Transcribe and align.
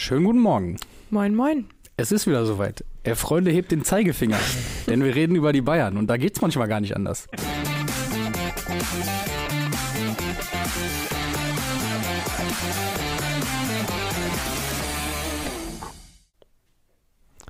Schönen 0.00 0.24
guten 0.24 0.38
Morgen. 0.38 0.76
Moin, 1.10 1.34
moin. 1.34 1.66
Es 1.98 2.10
ist 2.10 2.26
wieder 2.26 2.46
soweit. 2.46 2.86
Er 3.02 3.16
Freunde 3.16 3.50
hebt 3.50 3.70
den 3.70 3.84
Zeigefinger, 3.84 4.38
denn 4.86 5.04
wir 5.04 5.14
reden 5.14 5.36
über 5.36 5.52
die 5.52 5.60
Bayern 5.60 5.98
und 5.98 6.06
da 6.06 6.16
geht's 6.16 6.40
manchmal 6.40 6.68
gar 6.68 6.80
nicht 6.80 6.96
anders. 6.96 7.28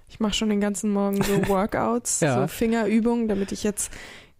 Ich 0.08 0.18
mache 0.18 0.34
schon 0.34 0.50
den 0.50 0.60
ganzen 0.60 0.92
Morgen 0.92 1.22
so 1.22 1.32
Workouts, 1.48 2.20
Ja. 2.20 2.42
so 2.42 2.46
Fingerübungen, 2.48 3.28
damit 3.28 3.52
ich 3.52 3.62
jetzt 3.62 3.90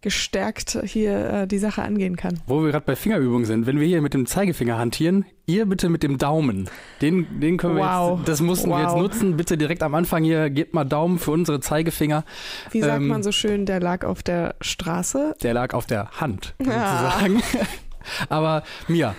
gestärkt 0.03 0.79
hier 0.85 1.31
äh, 1.43 1.47
die 1.47 1.59
Sache 1.59 1.83
angehen 1.83 2.17
kann. 2.17 2.41
Wo 2.47 2.63
wir 2.63 2.71
gerade 2.71 2.85
bei 2.87 2.97
Fingerübungen 2.97 3.45
sind, 3.45 3.67
wenn 3.67 3.79
wir 3.81 3.87
hier 3.87 4.01
mit 4.03 4.15
dem 4.15 4.27
Zeigefinger 4.27 4.79
hantieren, 4.79 5.25
ihr 5.47 5.67
bitte 5.67 5.89
mit 5.89 6.03
dem 6.03 6.17
Daumen. 6.19 6.69
Den, 7.03 7.41
den 7.41 7.57
können 7.59 7.77
wir 7.77 7.83
Wow. 7.85 8.19
jetzt, 8.21 8.29
das 8.29 8.41
mussten 8.41 8.71
wir 8.71 8.81
jetzt 8.81 8.93
Wow. 8.93 9.01
nutzen. 9.03 9.37
Bitte 9.37 9.59
direkt 9.59 9.83
am 9.83 9.95
Anfang 9.95 10.25
hier, 10.25 10.49
gebt 10.51 10.73
mal 10.75 10.85
Daumen 10.85 11.19
für 11.19 11.33
unsere 11.33 11.61
Zeigefinger. 11.61 12.25
Wie 12.71 12.81
sagt 12.81 12.97
Ähm, 13.03 13.09
man 13.09 13.23
so 13.23 13.33
schön, 13.33 13.67
der 13.67 13.81
lag 13.81 14.05
auf 14.05 14.23
der 14.23 14.55
Straße. 14.61 15.35
Der 15.43 15.55
lag 15.55 15.75
auf 15.75 15.87
der 15.87 16.11
Hand, 16.21 16.55
Ja. 16.65 17.11
sozusagen. 17.21 17.43
Aber 18.29 18.63
Mia, 18.89 19.15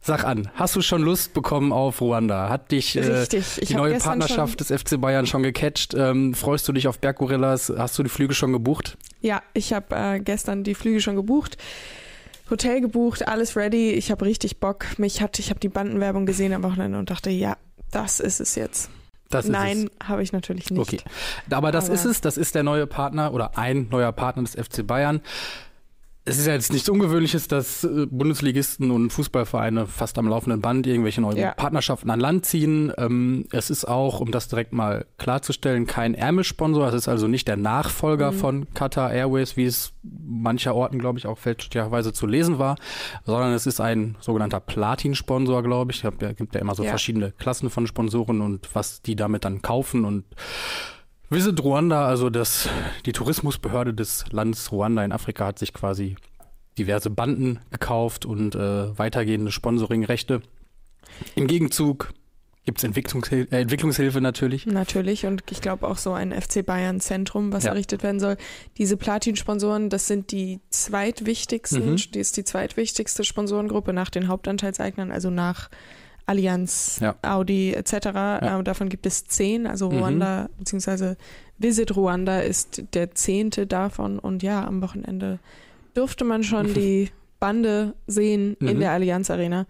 sag 0.00 0.24
an, 0.24 0.50
hast 0.54 0.76
du 0.76 0.80
schon 0.82 1.02
Lust 1.02 1.34
bekommen 1.34 1.72
auf 1.72 2.00
Ruanda? 2.00 2.48
Hat 2.48 2.70
dich 2.72 2.96
äh, 2.96 3.26
die 3.62 3.74
neue 3.74 3.98
Partnerschaft 3.98 4.60
des 4.60 4.68
FC 4.68 5.00
Bayern 5.00 5.26
schon 5.26 5.42
gecatcht? 5.42 5.94
Ähm, 5.94 6.34
freust 6.34 6.66
du 6.68 6.72
dich 6.72 6.88
auf 6.88 6.98
Berggorillas? 6.98 7.72
Hast 7.76 7.98
du 7.98 8.02
die 8.02 8.08
Flüge 8.08 8.34
schon 8.34 8.52
gebucht? 8.52 8.96
Ja, 9.20 9.42
ich 9.54 9.72
habe 9.72 9.94
äh, 9.94 10.20
gestern 10.20 10.64
die 10.64 10.74
Flüge 10.74 11.00
schon 11.00 11.16
gebucht. 11.16 11.58
Hotel 12.48 12.80
gebucht, 12.80 13.28
alles 13.28 13.54
ready. 13.56 13.90
Ich 13.92 14.10
habe 14.10 14.24
richtig 14.24 14.58
Bock. 14.58 14.98
Mich 14.98 15.20
hat, 15.22 15.38
ich 15.38 15.50
habe 15.50 15.60
die 15.60 15.68
Bandenwerbung 15.68 16.26
gesehen 16.26 16.52
am 16.52 16.62
Wochenende 16.64 16.98
und 16.98 17.10
dachte, 17.10 17.30
ja, 17.30 17.56
das 17.92 18.18
ist 18.20 18.40
es 18.40 18.54
jetzt. 18.56 18.90
Das 19.28 19.46
Nein, 19.46 19.88
habe 20.02 20.24
ich 20.24 20.32
natürlich 20.32 20.70
nicht. 20.70 20.80
Okay. 20.80 21.00
Aber 21.50 21.70
das 21.70 21.84
Aber- 21.86 21.94
ist 21.94 22.04
es, 22.04 22.20
das 22.20 22.36
ist 22.36 22.56
der 22.56 22.64
neue 22.64 22.88
Partner 22.88 23.32
oder 23.32 23.56
ein 23.56 23.86
neuer 23.90 24.10
Partner 24.10 24.42
des 24.42 24.54
FC 24.56 24.84
Bayern. 24.84 25.20
Es 26.26 26.38
ist 26.38 26.46
ja 26.46 26.52
jetzt 26.52 26.70
nichts 26.72 26.88
Ungewöhnliches, 26.90 27.48
dass 27.48 27.82
äh, 27.82 28.06
Bundesligisten 28.10 28.90
und 28.90 29.10
Fußballvereine 29.10 29.86
fast 29.86 30.18
am 30.18 30.28
laufenden 30.28 30.60
Band 30.60 30.86
irgendwelche 30.86 31.22
neuen 31.22 31.38
Ja. 31.38 31.52
Partnerschaften 31.52 32.10
an 32.10 32.20
Land 32.20 32.44
ziehen. 32.44 32.92
Ähm, 32.98 33.46
es 33.52 33.70
ist 33.70 33.86
auch, 33.86 34.20
um 34.20 34.30
das 34.30 34.46
direkt 34.46 34.72
mal 34.74 35.06
klarzustellen, 35.16 35.86
kein 35.86 36.14
Ärmelsponsor. 36.14 36.88
Es 36.88 36.94
ist 36.94 37.08
also 37.08 37.26
nicht 37.26 37.48
der 37.48 37.56
Nachfolger 37.56 38.32
Mhm. 38.32 38.36
von 38.36 38.74
Qatar 38.74 39.10
Airways, 39.12 39.56
wie 39.56 39.64
es 39.64 39.92
mancher 40.02 40.74
Orten, 40.74 40.98
glaube 40.98 41.18
ich, 41.18 41.26
auch 41.26 41.38
fälschlicherweise 41.38 42.12
zu 42.12 42.26
lesen 42.26 42.58
war, 42.58 42.76
sondern 43.24 43.54
es 43.54 43.66
ist 43.66 43.80
ein 43.80 44.16
sogenannter 44.20 44.60
Platin-Sponsor, 44.60 45.62
glaube 45.62 45.92
ich. 45.92 45.98
Es 46.04 46.10
gibt 46.10 46.20
ja- 46.22 46.32
gibt 46.32 46.54
ja 46.54 46.60
immer 46.60 46.74
so 46.74 46.82
Ja. 46.84 46.90
verschiedene 46.90 47.32
Klassen 47.32 47.70
von 47.70 47.86
Sponsoren 47.86 48.42
und 48.42 48.68
was 48.74 49.00
die 49.00 49.16
damit 49.16 49.46
dann 49.46 49.62
kaufen 49.62 50.04
und 50.04 50.24
Visit 51.30 51.62
Ruanda, 51.62 52.06
also 52.06 52.28
das, 52.28 52.68
die 53.06 53.12
Tourismusbehörde 53.12 53.94
des 53.94 54.24
Landes 54.32 54.72
Ruanda 54.72 55.04
in 55.04 55.12
Afrika 55.12 55.46
hat 55.46 55.58
sich 55.58 55.72
quasi 55.72 56.16
diverse 56.76 57.08
Banden 57.10 57.60
gekauft 57.70 58.26
und 58.26 58.54
äh, 58.56 58.98
weitergehende 58.98 59.52
Sponsoringrechte. 59.52 60.42
Im 61.36 61.46
Gegenzug 61.46 62.12
gibt's 62.64 62.82
Entwicklungshil 62.82 63.46
äh, 63.52 63.60
Entwicklungshilfe 63.60 64.20
natürlich. 64.20 64.66
Natürlich 64.66 65.24
und 65.26 65.44
ich 65.50 65.60
glaube 65.60 65.86
auch 65.86 65.98
so 65.98 66.12
ein 66.12 66.32
FC 66.32 66.66
Bayern 66.66 66.98
Zentrum, 67.00 67.52
was 67.52 67.64
Ja. 67.64 67.70
errichtet 67.70 68.02
werden 68.02 68.18
soll. 68.20 68.36
Diese 68.76 68.96
Platin-Sponsoren, 68.96 69.88
das 69.88 70.08
sind 70.08 70.32
die 70.32 70.60
zweitwichtigsten, 70.70 71.92
Mhm. 71.92 71.96
die 72.12 72.18
ist 72.18 72.36
die 72.38 72.44
zweitwichtigste 72.44 73.22
Sponsorengruppe 73.24 73.92
nach 73.92 74.10
den 74.10 74.26
Hauptanteilseignern, 74.28 75.12
also 75.12 75.30
nach 75.30 75.70
Allianz, 76.30 76.98
Ja. 77.00 77.16
Audi 77.22 77.74
etc. 77.74 77.92
Äh, 78.40 78.62
davon 78.62 78.88
gibt 78.88 79.04
es 79.06 79.26
zehn, 79.26 79.66
also 79.66 79.90
Mhm. 79.90 79.98
Ruanda 79.98 80.48
beziehungsweise 80.58 81.16
Visit 81.58 81.94
Ruanda 81.96 82.40
ist 82.40 82.82
der 82.94 83.14
zehnte 83.14 83.66
davon 83.66 84.18
und 84.18 84.42
ja, 84.42 84.64
am 84.64 84.80
Wochenende 84.80 85.38
durfte 85.94 86.24
man 86.24 86.42
schon 86.44 86.72
die 86.72 87.10
Bande 87.40 87.94
sehen 88.06 88.56
in 88.60 88.76
Mhm. 88.76 88.80
der 88.80 88.92
Allianz 88.92 89.30
Arena. 89.30 89.66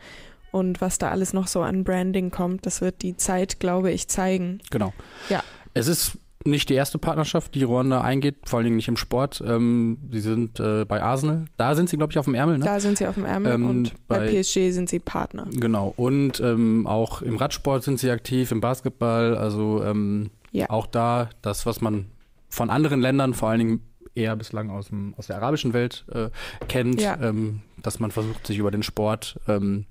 Und 0.53 0.81
was 0.81 0.99
da 0.99 1.11
alles 1.11 1.33
noch 1.33 1.47
so 1.47 1.63
an 1.63 1.85
Branding 1.85 2.31
kommt, 2.31 2.67
das 2.67 2.81
wird 2.81 3.03
die 3.03 3.17
Zeit, 3.17 3.61
glaube 3.61 3.91
ich, 3.93 4.09
zeigen. 4.09 4.61
Genau. 4.71 4.93
Ja. 5.29 5.43
Es 5.75 5.87
ist 5.87 6.19
nicht 6.47 6.69
die 6.71 6.75
erste 6.75 6.99
Partnerschaft, 6.99 7.55
die 7.55 7.63
Ruanda 7.65 8.01
eingeht, 8.01 8.37
vor 8.47 8.59
allen 8.59 8.65
Dingen 8.65 8.77
nicht 8.77 8.89
im 8.89 8.97
Sport. 8.97 9.43
Ähm, 9.47 9.99
sie 10.11 10.21
sind 10.21 10.59
äh, 10.59 10.85
bei 10.87 11.03
Arsenal. 11.03 11.45
Da 11.59 11.75
sind 11.75 11.91
sie, 11.91 11.97
glaube 11.99 12.13
ich, 12.13 12.19
auf 12.19 12.25
dem 12.25 12.35
Ärmel, 12.35 12.59
ne? 12.59 12.65
Da 12.65 12.81
sind 12.81 12.97
sie 12.97 13.07
auf 13.07 13.15
dem 13.15 13.27
Ärmel 13.27 13.53
Ähm, 13.53 13.69
und 13.69 13.93
bei, 14.09 14.19
bei- 14.21 14.41
PSG 14.41 14.71
sind 14.71 14.89
sie 14.89 15.01
Partner. 15.01 15.47
Genau. 15.53 15.93
Und 15.97 16.41
ähm, 16.41 16.87
auch 16.87 17.21
im 17.23 17.37
Radsport 17.37 17.83
sind 17.85 17.99
sie 18.01 18.11
aktiv, 18.11 18.51
im 18.53 18.61
Basketball. 18.63 19.37
Also 19.37 19.83
ähm, 19.85 20.31
Ja. 20.53 20.71
auch 20.71 20.87
da 20.87 21.29
das, 21.43 21.67
was 21.67 21.81
man 21.83 22.07
von 22.49 22.71
anderen 22.71 23.01
Ländern, 23.01 23.35
vor 23.35 23.51
allen 23.51 23.59
Dingen 23.59 23.81
eher 24.15 24.35
bislang 24.35 24.71
aus, 24.71 24.89
dem, 24.89 25.15
aus 25.19 25.27
der 25.29 25.37
arabischen 25.37 25.73
Welt 25.75 26.05
äh, 26.13 26.31
kennt, 26.69 27.01
Ja. 27.03 27.19
ähm, 27.21 27.61
dass 27.83 28.01
man 28.01 28.11
versucht, 28.11 28.47
sich 28.47 28.59
über 28.59 28.71
den 28.71 28.83
Sport 28.83 29.39
ähm, 29.47 29.85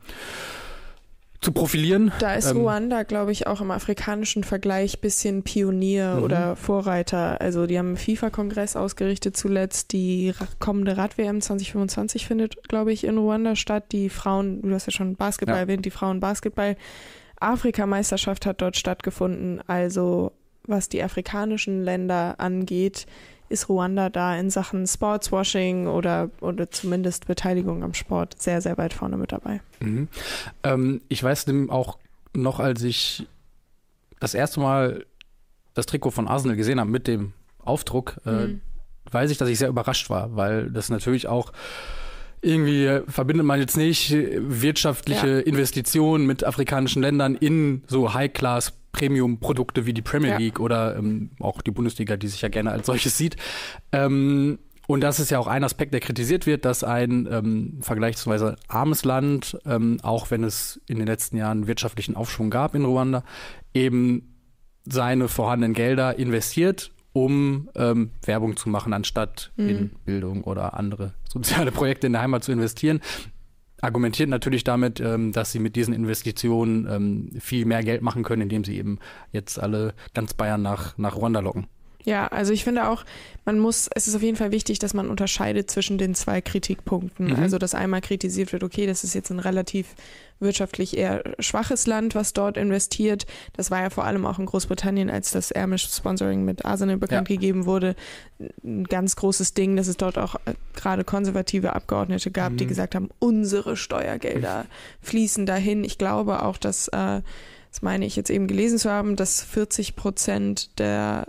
zu 1.41 1.51
profilieren. 1.53 2.11
Da 2.19 2.33
ist 2.33 2.51
Ähm, 2.51 2.57
Ruanda, 2.57 3.03
glaube 3.03 3.31
ich, 3.31 3.47
auch 3.47 3.61
im 3.61 3.71
afrikanischen 3.71 4.43
Vergleich 4.43 4.99
bisschen 4.99 5.43
Pionier 5.43 6.15
Mhm. 6.17 6.23
oder 6.23 6.55
Vorreiter. 6.57 7.39
Also 7.39 7.65
die 7.65 7.77
haben 7.79 7.87
einen 7.87 7.97
FIFA-Kongress 7.97 8.75
ausgerichtet 8.75 9.37
zuletzt. 9.37 9.93
Die 9.93 10.33
kommende 10.59 10.97
Rad-WM 10.97 11.39
2025 11.39 12.27
findet, 12.27 12.67
glaube 12.67 12.91
ich, 12.91 13.05
in 13.05 13.17
Ruanda 13.17 13.55
statt. 13.55 13.85
Die 13.93 14.09
Frauen, 14.09 14.61
du 14.61 14.73
hast 14.73 14.87
ja 14.87 14.91
schon 14.91 15.15
Basketball 15.15 15.55
Ja. 15.55 15.61
erwähnt, 15.61 15.85
die 15.85 15.91
Frauen-Basketball. 15.91 16.75
Afrikameisterschaft 17.39 18.45
hat 18.45 18.61
dort 18.61 18.77
stattgefunden. 18.77 19.61
Also 19.67 20.33
was 20.67 20.89
die 20.89 21.01
afrikanischen 21.01 21.83
Länder 21.83 22.35
angeht, 22.37 23.05
ist 23.49 23.67
Ruanda 23.69 24.09
da 24.09 24.35
in 24.37 24.49
Sachen 24.49 24.85
Sportswashing 24.87 25.87
oder, 25.87 26.29
oder 26.41 26.69
zumindest 26.71 27.27
Beteiligung 27.27 27.83
am 27.83 27.93
Sport 27.93 28.41
sehr, 28.41 28.61
sehr 28.61 28.77
weit 28.77 28.93
vorne 28.93 29.17
mit 29.17 29.31
dabei. 29.31 29.61
Mhm. 29.79 30.07
Ähm, 30.63 31.01
ich 31.09 31.23
weiß 31.23 31.45
dem 31.45 31.69
auch 31.69 31.97
noch, 32.35 32.59
als 32.59 32.83
ich 32.83 33.27
das 34.19 34.33
erste 34.33 34.59
Mal 34.59 35.05
das 35.73 35.85
Trikot 35.85 36.11
von 36.11 36.27
Arsenal 36.27 36.57
gesehen 36.57 36.79
habe 36.79 36.89
mit 36.89 37.07
dem 37.07 37.33
Aufdruck, 37.63 38.17
äh, 38.25 38.47
Mhm. 38.47 38.61
weiß 39.11 39.31
ich, 39.31 39.37
dass 39.37 39.49
ich 39.49 39.57
sehr 39.59 39.69
überrascht 39.69 40.09
war, 40.09 40.35
weil 40.35 40.69
das 40.71 40.89
natürlich 40.89 41.27
auch 41.27 41.51
irgendwie 42.41 43.01
verbindet 43.07 43.45
man 43.45 43.59
jetzt 43.59 43.75
nicht 43.75 44.13
wirtschaftliche 44.13 45.27
Investitionen 45.41 46.25
mit 46.25 46.43
afrikanischen 46.45 47.01
Ländern 47.01 47.35
in 47.35 47.83
so 47.87 48.13
High-Class 48.13 48.73
Premium-Produkte 48.91 49.85
wie 49.85 49.93
die 49.93 50.01
Premier 50.01 50.31
Ja. 50.31 50.37
League 50.37 50.59
oder 50.59 50.95
ähm, 50.97 51.31
auch 51.39 51.61
die 51.61 51.71
Bundesliga, 51.71 52.17
die 52.17 52.27
sich 52.27 52.41
ja 52.41 52.49
gerne 52.49 52.71
als 52.71 52.85
solches 52.87 53.17
sieht. 53.17 53.35
Ähm, 53.91 54.59
und 54.87 55.01
das 55.01 55.19
ist 55.19 55.29
ja 55.29 55.37
auch 55.37 55.45
ein 55.47 55.63
Aspekt, 55.63 55.93
der 55.93 55.99
kritisiert 55.99 56.47
wird, 56.47 56.65
dass 56.65 56.83
ein 56.83 57.27
ähm, 57.31 57.77
vergleichsweise 57.81 58.55
armes 58.67 59.05
Land, 59.05 59.57
ähm, 59.65 59.97
auch 60.01 60.31
wenn 60.31 60.43
es 60.43 60.81
in 60.87 60.97
den 60.97 61.05
letzten 61.05 61.37
Jahren 61.37 61.67
wirtschaftlichen 61.67 62.15
Aufschwung 62.15 62.49
gab 62.49 62.73
in 62.73 62.85
Ruanda, 62.85 63.23
eben 63.75 64.35
seine 64.85 65.27
vorhandenen 65.27 65.73
Gelder 65.75 66.17
investiert, 66.17 66.91
um 67.13 67.69
ähm, 67.75 68.11
Werbung 68.25 68.57
zu 68.57 68.69
machen, 68.69 68.93
anstatt 68.93 69.51
Mhm. 69.57 69.69
in 69.69 69.89
Bildung 70.05 70.43
oder 70.43 70.73
andere 70.75 71.13
soziale 71.31 71.71
Projekte 71.71 72.07
in 72.07 72.13
der 72.13 72.23
Heimat 72.23 72.43
zu 72.43 72.51
investieren. 72.51 72.99
Argumentiert 73.81 74.29
natürlich 74.29 74.63
damit, 74.63 74.99
ähm, 74.99 75.31
dass 75.31 75.51
sie 75.51 75.59
mit 75.59 75.75
diesen 75.75 75.93
Investitionen 75.93 76.87
ähm, 76.89 77.29
viel 77.39 77.65
mehr 77.65 77.83
Geld 77.83 78.01
machen 78.01 78.23
können, 78.23 78.43
indem 78.43 78.63
sie 78.63 78.77
eben 78.77 78.99
jetzt 79.31 79.59
alle 79.59 79.93
ganz 80.13 80.33
Bayern 80.33 80.61
nach, 80.61 80.97
nach 80.97 81.15
Ruanda 81.15 81.39
locken. 81.39 81.67
Ja, 82.05 82.27
also 82.27 82.53
ich 82.53 82.63
finde 82.63 82.87
auch, 82.87 83.03
man 83.45 83.59
muss, 83.59 83.89
es 83.93 84.07
ist 84.07 84.15
auf 84.15 84.21
jeden 84.21 84.37
Fall 84.37 84.51
wichtig, 84.51 84.79
dass 84.79 84.93
man 84.93 85.09
unterscheidet 85.09 85.69
zwischen 85.69 85.97
den 85.97 86.15
zwei 86.15 86.39
Kritikpunkten. 86.39 87.27
Mhm. 87.27 87.35
Also, 87.35 87.57
dass 87.57 87.75
einmal 87.75 87.99
kritisiert 88.01 88.53
wird, 88.53 88.63
okay, 88.63 88.85
das 88.87 89.03
ist 89.03 89.13
jetzt 89.13 89.29
ein 89.31 89.39
relativ 89.39 89.87
wirtschaftlich 90.39 90.95
eher 90.97 91.23
schwaches 91.39 91.85
Land, 91.87 92.15
was 92.15 92.31
dort 92.31 92.55
investiert. 92.55 93.25
Das 93.53 93.69
war 93.69 93.81
ja 93.81 93.89
vor 93.89 94.05
allem 94.05 94.25
auch 94.25 94.39
in 94.39 94.45
Großbritannien, 94.45 95.09
als 95.09 95.31
das 95.31 95.51
Amish-Sponsoring 95.53 96.45
mit 96.45 96.63
Arsenal 96.63 96.95
bekannt 96.95 97.27
gegeben 97.27 97.65
wurde, 97.65 97.95
ein 98.63 98.85
ganz 98.85 99.17
großes 99.17 99.53
Ding, 99.53 99.75
dass 99.75 99.87
es 99.87 99.97
dort 99.97 100.17
auch 100.17 100.35
äh, 100.45 100.53
gerade 100.75 101.03
konservative 101.03 101.73
Abgeordnete 101.73 102.31
gab, 102.31 102.55
die 102.55 102.63
Mhm. 102.63 102.69
gesagt 102.69 102.95
haben, 102.95 103.09
unsere 103.19 103.75
Steuergelder 103.75 104.65
fließen 105.01 105.45
dahin. 105.45 105.83
Ich 105.83 105.97
glaube 105.97 106.43
auch, 106.43 106.57
dass 106.57 106.87
äh, 106.87 107.21
das 107.71 107.81
meine 107.81 108.05
ich 108.05 108.15
jetzt 108.15 108.29
eben 108.29 108.47
gelesen 108.47 108.77
zu 108.79 108.89
haben, 108.89 109.15
dass 109.15 109.41
40 109.43 109.95
Prozent 109.95 110.79
der, 110.79 111.25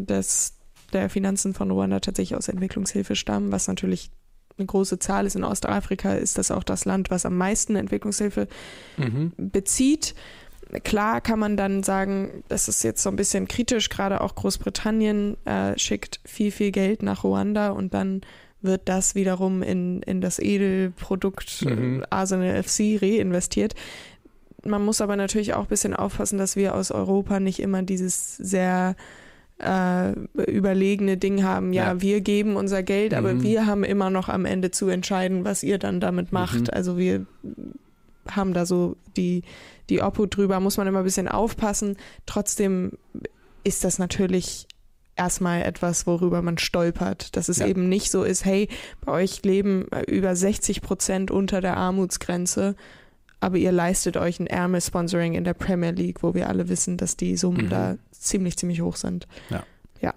äh, 0.00 0.04
des, 0.04 0.54
der 0.92 1.10
Finanzen 1.10 1.54
von 1.54 1.70
Ruanda 1.70 2.00
tatsächlich 2.00 2.36
aus 2.36 2.48
Entwicklungshilfe 2.48 3.16
stammen, 3.16 3.50
was 3.52 3.66
natürlich 3.68 4.10
eine 4.56 4.66
große 4.66 4.98
Zahl 4.98 5.26
ist. 5.26 5.36
In 5.36 5.44
Ostafrika 5.44 6.14
ist 6.14 6.38
das 6.38 6.50
auch 6.50 6.62
das 6.64 6.84
Land, 6.84 7.10
was 7.10 7.24
am 7.26 7.36
meisten 7.36 7.76
Entwicklungshilfe 7.76 8.46
Mhm. 8.98 9.32
bezieht. 9.36 10.14
Klar 10.84 11.20
kann 11.20 11.40
man 11.40 11.56
dann 11.56 11.82
sagen, 11.82 12.44
das 12.48 12.68
ist 12.68 12.84
jetzt 12.84 13.02
so 13.02 13.08
ein 13.10 13.16
bisschen 13.16 13.48
kritisch, 13.48 13.88
gerade 13.88 14.20
auch 14.20 14.36
Großbritannien 14.36 15.36
äh, 15.44 15.76
schickt 15.76 16.20
viel, 16.24 16.52
viel 16.52 16.70
Geld 16.70 17.02
nach 17.02 17.24
Ruanda 17.24 17.70
und 17.70 17.92
dann 17.94 18.20
wird 18.62 18.82
das 18.90 19.14
wiederum 19.14 19.62
in, 19.62 20.02
in 20.02 20.20
das 20.20 20.38
Edelprodukt 20.38 21.64
Mhm. 21.64 22.02
äh, 22.02 22.06
Arsenal 22.10 22.62
FC 22.62 22.98
reinvestiert. 23.02 23.74
Man 24.64 24.84
muss 24.84 25.00
aber 25.00 25.16
natürlich 25.16 25.54
auch 25.54 25.62
ein 25.62 25.68
bisschen 25.68 25.94
aufpassen, 25.94 26.38
dass 26.38 26.56
wir 26.56 26.74
aus 26.74 26.90
Europa 26.90 27.40
nicht 27.40 27.60
immer 27.60 27.82
dieses 27.82 28.36
sehr 28.36 28.96
äh, 29.58 30.12
überlegene 30.50 31.16
Ding 31.16 31.42
haben, 31.44 31.72
ja, 31.72 31.92
ja, 31.92 32.00
wir 32.00 32.20
geben 32.20 32.56
unser 32.56 32.82
Geld, 32.82 33.14
aber 33.14 33.34
mhm. 33.34 33.42
wir 33.42 33.66
haben 33.66 33.84
immer 33.84 34.10
noch 34.10 34.28
am 34.28 34.44
Ende 34.44 34.70
zu 34.70 34.88
entscheiden, 34.88 35.44
was 35.44 35.62
ihr 35.62 35.78
dann 35.78 36.00
damit 36.00 36.32
macht. 36.32 36.62
Mhm. 36.62 36.70
Also 36.72 36.96
wir 36.96 37.26
haben 38.28 38.54
da 38.54 38.66
so 38.66 38.96
die, 39.16 39.42
die 39.88 40.00
Obhut 40.00 40.36
drüber, 40.36 40.60
muss 40.60 40.76
man 40.76 40.86
immer 40.86 41.00
ein 41.00 41.04
bisschen 41.04 41.28
aufpassen. 41.28 41.96
Trotzdem 42.26 42.92
ist 43.64 43.84
das 43.84 43.98
natürlich 43.98 44.66
erstmal 45.16 45.62
etwas, 45.62 46.06
worüber 46.06 46.40
man 46.40 46.56
stolpert, 46.56 47.36
dass 47.36 47.50
es 47.50 47.58
ja. 47.58 47.66
eben 47.66 47.88
nicht 47.88 48.10
so 48.10 48.24
ist, 48.24 48.46
hey, 48.46 48.68
bei 49.04 49.12
euch 49.12 49.42
leben 49.42 49.86
über 50.06 50.34
60 50.34 50.80
Prozent 50.80 51.30
unter 51.30 51.60
der 51.60 51.76
Armutsgrenze, 51.76 52.76
aber 53.40 53.56
ihr 53.56 53.72
leistet 53.72 54.16
euch 54.16 54.38
ein 54.38 54.46
Ärmel-Sponsoring 54.46 55.34
in 55.34 55.44
der 55.44 55.54
Premier 55.54 55.90
League, 55.90 56.22
wo 56.22 56.34
wir 56.34 56.48
alle 56.48 56.68
wissen, 56.68 56.96
dass 56.96 57.16
die 57.16 57.36
Summen 57.36 57.66
mhm. 57.66 57.70
da 57.70 57.96
ziemlich, 58.12 58.56
ziemlich 58.56 58.82
hoch 58.82 58.96
sind. 58.96 59.26
Ja. 59.48 59.64
ja. 60.00 60.14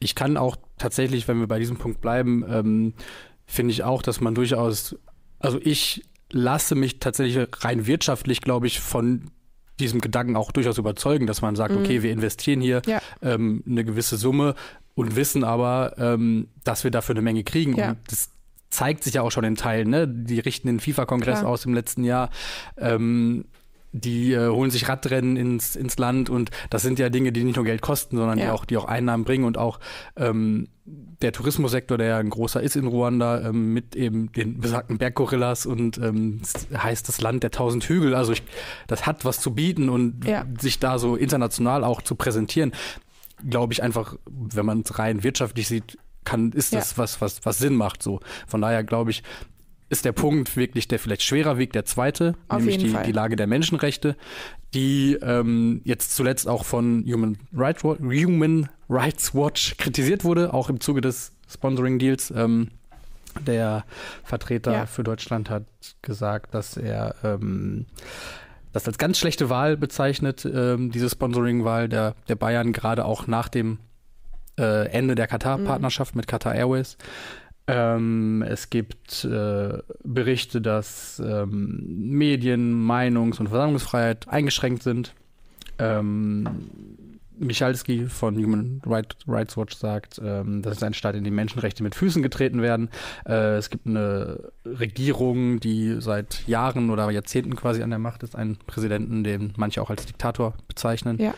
Ich 0.00 0.14
kann 0.14 0.36
auch 0.36 0.56
tatsächlich, 0.78 1.28
wenn 1.28 1.38
wir 1.38 1.46
bei 1.46 1.58
diesem 1.58 1.76
Punkt 1.76 2.00
bleiben, 2.00 2.44
ähm, 2.48 2.94
finde 3.46 3.72
ich 3.72 3.84
auch, 3.84 4.02
dass 4.02 4.20
man 4.20 4.34
durchaus, 4.34 4.96
also 5.38 5.60
ich 5.62 6.02
lasse 6.30 6.74
mich 6.74 6.98
tatsächlich 6.98 7.46
rein 7.60 7.86
wirtschaftlich, 7.86 8.40
glaube 8.40 8.66
ich, 8.66 8.80
von 8.80 9.30
diesem 9.78 10.00
Gedanken 10.00 10.36
auch 10.36 10.52
durchaus 10.52 10.78
überzeugen, 10.78 11.26
dass 11.26 11.42
man 11.42 11.56
sagt, 11.56 11.74
mhm. 11.74 11.82
okay, 11.82 12.02
wir 12.02 12.10
investieren 12.12 12.60
hier 12.60 12.82
ja. 12.86 13.00
ähm, 13.20 13.62
eine 13.66 13.84
gewisse 13.84 14.16
Summe 14.16 14.54
und 14.94 15.16
wissen 15.16 15.44
aber, 15.44 15.94
ähm, 15.98 16.48
dass 16.64 16.84
wir 16.84 16.90
dafür 16.90 17.14
eine 17.14 17.22
Menge 17.22 17.44
kriegen. 17.44 17.76
Ja. 17.76 17.90
Und 17.90 17.98
das 18.08 18.30
zeigt 18.72 19.04
sich 19.04 19.14
ja 19.14 19.22
auch 19.22 19.30
schon 19.30 19.44
in 19.44 19.56
Teilen. 19.56 19.90
Ne? 19.90 20.08
Die 20.08 20.40
richten 20.40 20.66
den 20.66 20.80
FIFA-Kongress 20.80 21.44
aus 21.44 21.66
im 21.66 21.74
letzten 21.74 22.04
Jahr. 22.04 22.30
Ähm, 22.78 23.44
die 23.92 24.32
äh, 24.32 24.48
holen 24.48 24.70
sich 24.70 24.88
Radrennen 24.88 25.36
ins, 25.36 25.76
ins 25.76 25.98
Land 25.98 26.30
und 26.30 26.50
das 26.70 26.80
sind 26.80 26.98
ja 26.98 27.10
Dinge, 27.10 27.30
die 27.30 27.44
nicht 27.44 27.56
nur 27.56 27.64
Geld 27.66 27.82
kosten, 27.82 28.16
sondern 28.16 28.38
ja. 28.38 28.46
die, 28.46 28.50
auch, 28.50 28.64
die 28.64 28.78
auch 28.78 28.86
Einnahmen 28.86 29.24
bringen 29.24 29.44
und 29.44 29.58
auch 29.58 29.78
ähm, 30.16 30.68
der 30.86 31.32
Tourismussektor, 31.32 31.98
der 31.98 32.06
ja 32.06 32.18
ein 32.18 32.30
großer 32.30 32.62
ist 32.62 32.74
in 32.74 32.86
Ruanda, 32.86 33.48
ähm, 33.48 33.74
mit 33.74 33.94
eben 33.94 34.32
den 34.32 34.60
besagten 34.60 34.96
Berggorillas 34.96 35.66
und 35.66 35.98
ähm, 35.98 36.40
heißt 36.74 37.06
das 37.06 37.20
Land 37.20 37.42
der 37.42 37.50
tausend 37.50 37.84
Hügel. 37.84 38.14
Also 38.14 38.32
ich, 38.32 38.42
das 38.86 39.04
hat 39.04 39.26
was 39.26 39.40
zu 39.40 39.54
bieten 39.54 39.90
und 39.90 40.24
ja. 40.24 40.46
sich 40.58 40.78
da 40.78 40.98
so 40.98 41.14
international 41.14 41.84
auch 41.84 42.00
zu 42.00 42.14
präsentieren, 42.14 42.72
glaube 43.46 43.74
ich 43.74 43.82
einfach, 43.82 44.16
wenn 44.26 44.64
man 44.64 44.80
es 44.80 44.98
rein 44.98 45.22
wirtschaftlich 45.22 45.68
sieht, 45.68 45.98
kann, 46.24 46.52
ist 46.52 46.74
das 46.74 46.92
ja. 46.92 46.98
was, 46.98 47.20
was, 47.20 47.44
was 47.44 47.58
Sinn 47.58 47.74
macht. 47.74 48.02
So. 48.02 48.20
Von 48.46 48.60
daher 48.60 48.84
glaube 48.84 49.10
ich, 49.10 49.22
ist 49.92 50.06
der 50.06 50.12
Punkt 50.12 50.56
wirklich 50.56 50.88
der 50.88 50.98
vielleicht 50.98 51.22
schwerer 51.22 51.58
Weg, 51.58 51.74
der 51.74 51.84
zweite, 51.84 52.34
Auf 52.48 52.58
nämlich 52.58 52.78
die, 52.78 52.96
die, 53.04 53.12
Lage 53.12 53.36
der 53.36 53.46
Menschenrechte, 53.46 54.16
die 54.72 55.18
ähm, 55.20 55.82
jetzt 55.84 56.16
zuletzt 56.16 56.48
auch 56.48 56.64
von 56.64 57.04
Human, 57.06 57.36
Right, 57.52 57.82
Human 57.82 58.70
Rights 58.88 59.34
Watch 59.34 59.76
kritisiert 59.76 60.24
wurde, 60.24 60.54
auch 60.54 60.70
im 60.70 60.80
Zuge 60.80 61.02
des 61.02 61.32
Sponsoring-Deals. 61.46 62.32
Ähm, 62.34 62.68
der 63.46 63.84
Vertreter 64.24 64.72
ja. 64.72 64.86
für 64.86 65.04
Deutschland 65.04 65.50
hat 65.50 65.64
gesagt, 66.02 66.54
dass 66.54 66.76
er 66.76 67.14
ähm, 67.22 67.86
das 68.72 68.86
als 68.86 68.98
ganz 68.98 69.18
schlechte 69.18 69.50
Wahl 69.50 69.76
bezeichnet, 69.76 70.44
ähm, 70.44 70.90
diese 70.90 71.10
Sponsoring-Wahl 71.10 71.88
der, 71.88 72.14
der 72.28 72.36
Bayern, 72.36 72.72
gerade 72.72 73.04
auch 73.04 73.26
nach 73.26 73.48
dem 73.48 73.78
äh, 74.62 74.84
Ende 74.86 75.14
der 75.14 75.26
Katar-Partnerschaft 75.26 76.14
mhm. 76.14 76.20
mit 76.20 76.26
Qatar 76.26 76.54
Airways. 76.54 76.96
Ähm, 77.66 78.42
es 78.42 78.70
gibt 78.70 79.24
äh, 79.24 79.78
Berichte, 80.02 80.60
dass 80.60 81.22
ähm, 81.24 81.84
Medien, 81.86 82.72
Meinungs- 82.84 83.38
und 83.38 83.48
Versammlungsfreiheit 83.48 84.28
eingeschränkt 84.28 84.82
sind. 84.82 85.14
Ähm, 85.78 86.48
Michalski 87.38 88.06
von 88.06 88.36
Human 88.36 88.80
Rights 88.86 89.56
Watch 89.56 89.76
sagt, 89.76 90.20
ähm, 90.24 90.62
das 90.62 90.76
ist 90.76 90.82
ein 90.82 90.94
Staat, 90.94 91.14
in 91.14 91.24
dem 91.24 91.34
Menschenrechte 91.34 91.82
mit 91.82 91.94
Füßen 91.94 92.22
getreten 92.22 92.62
werden. 92.62 92.90
Äh, 93.26 93.56
es 93.56 93.70
gibt 93.70 93.86
eine 93.86 94.52
Regierung, 94.64 95.60
die 95.60 95.96
seit 96.00 96.46
Jahren 96.46 96.90
oder 96.90 97.10
Jahrzehnten 97.10 97.56
quasi 97.56 97.82
an 97.82 97.90
der 97.90 97.98
Macht 97.98 98.22
ist, 98.22 98.36
einen 98.36 98.56
Präsidenten, 98.56 99.24
den 99.24 99.52
manche 99.56 99.82
auch 99.82 99.90
als 99.90 100.06
Diktator 100.06 100.54
bezeichnen. 100.68 101.18
Ja, 101.20 101.34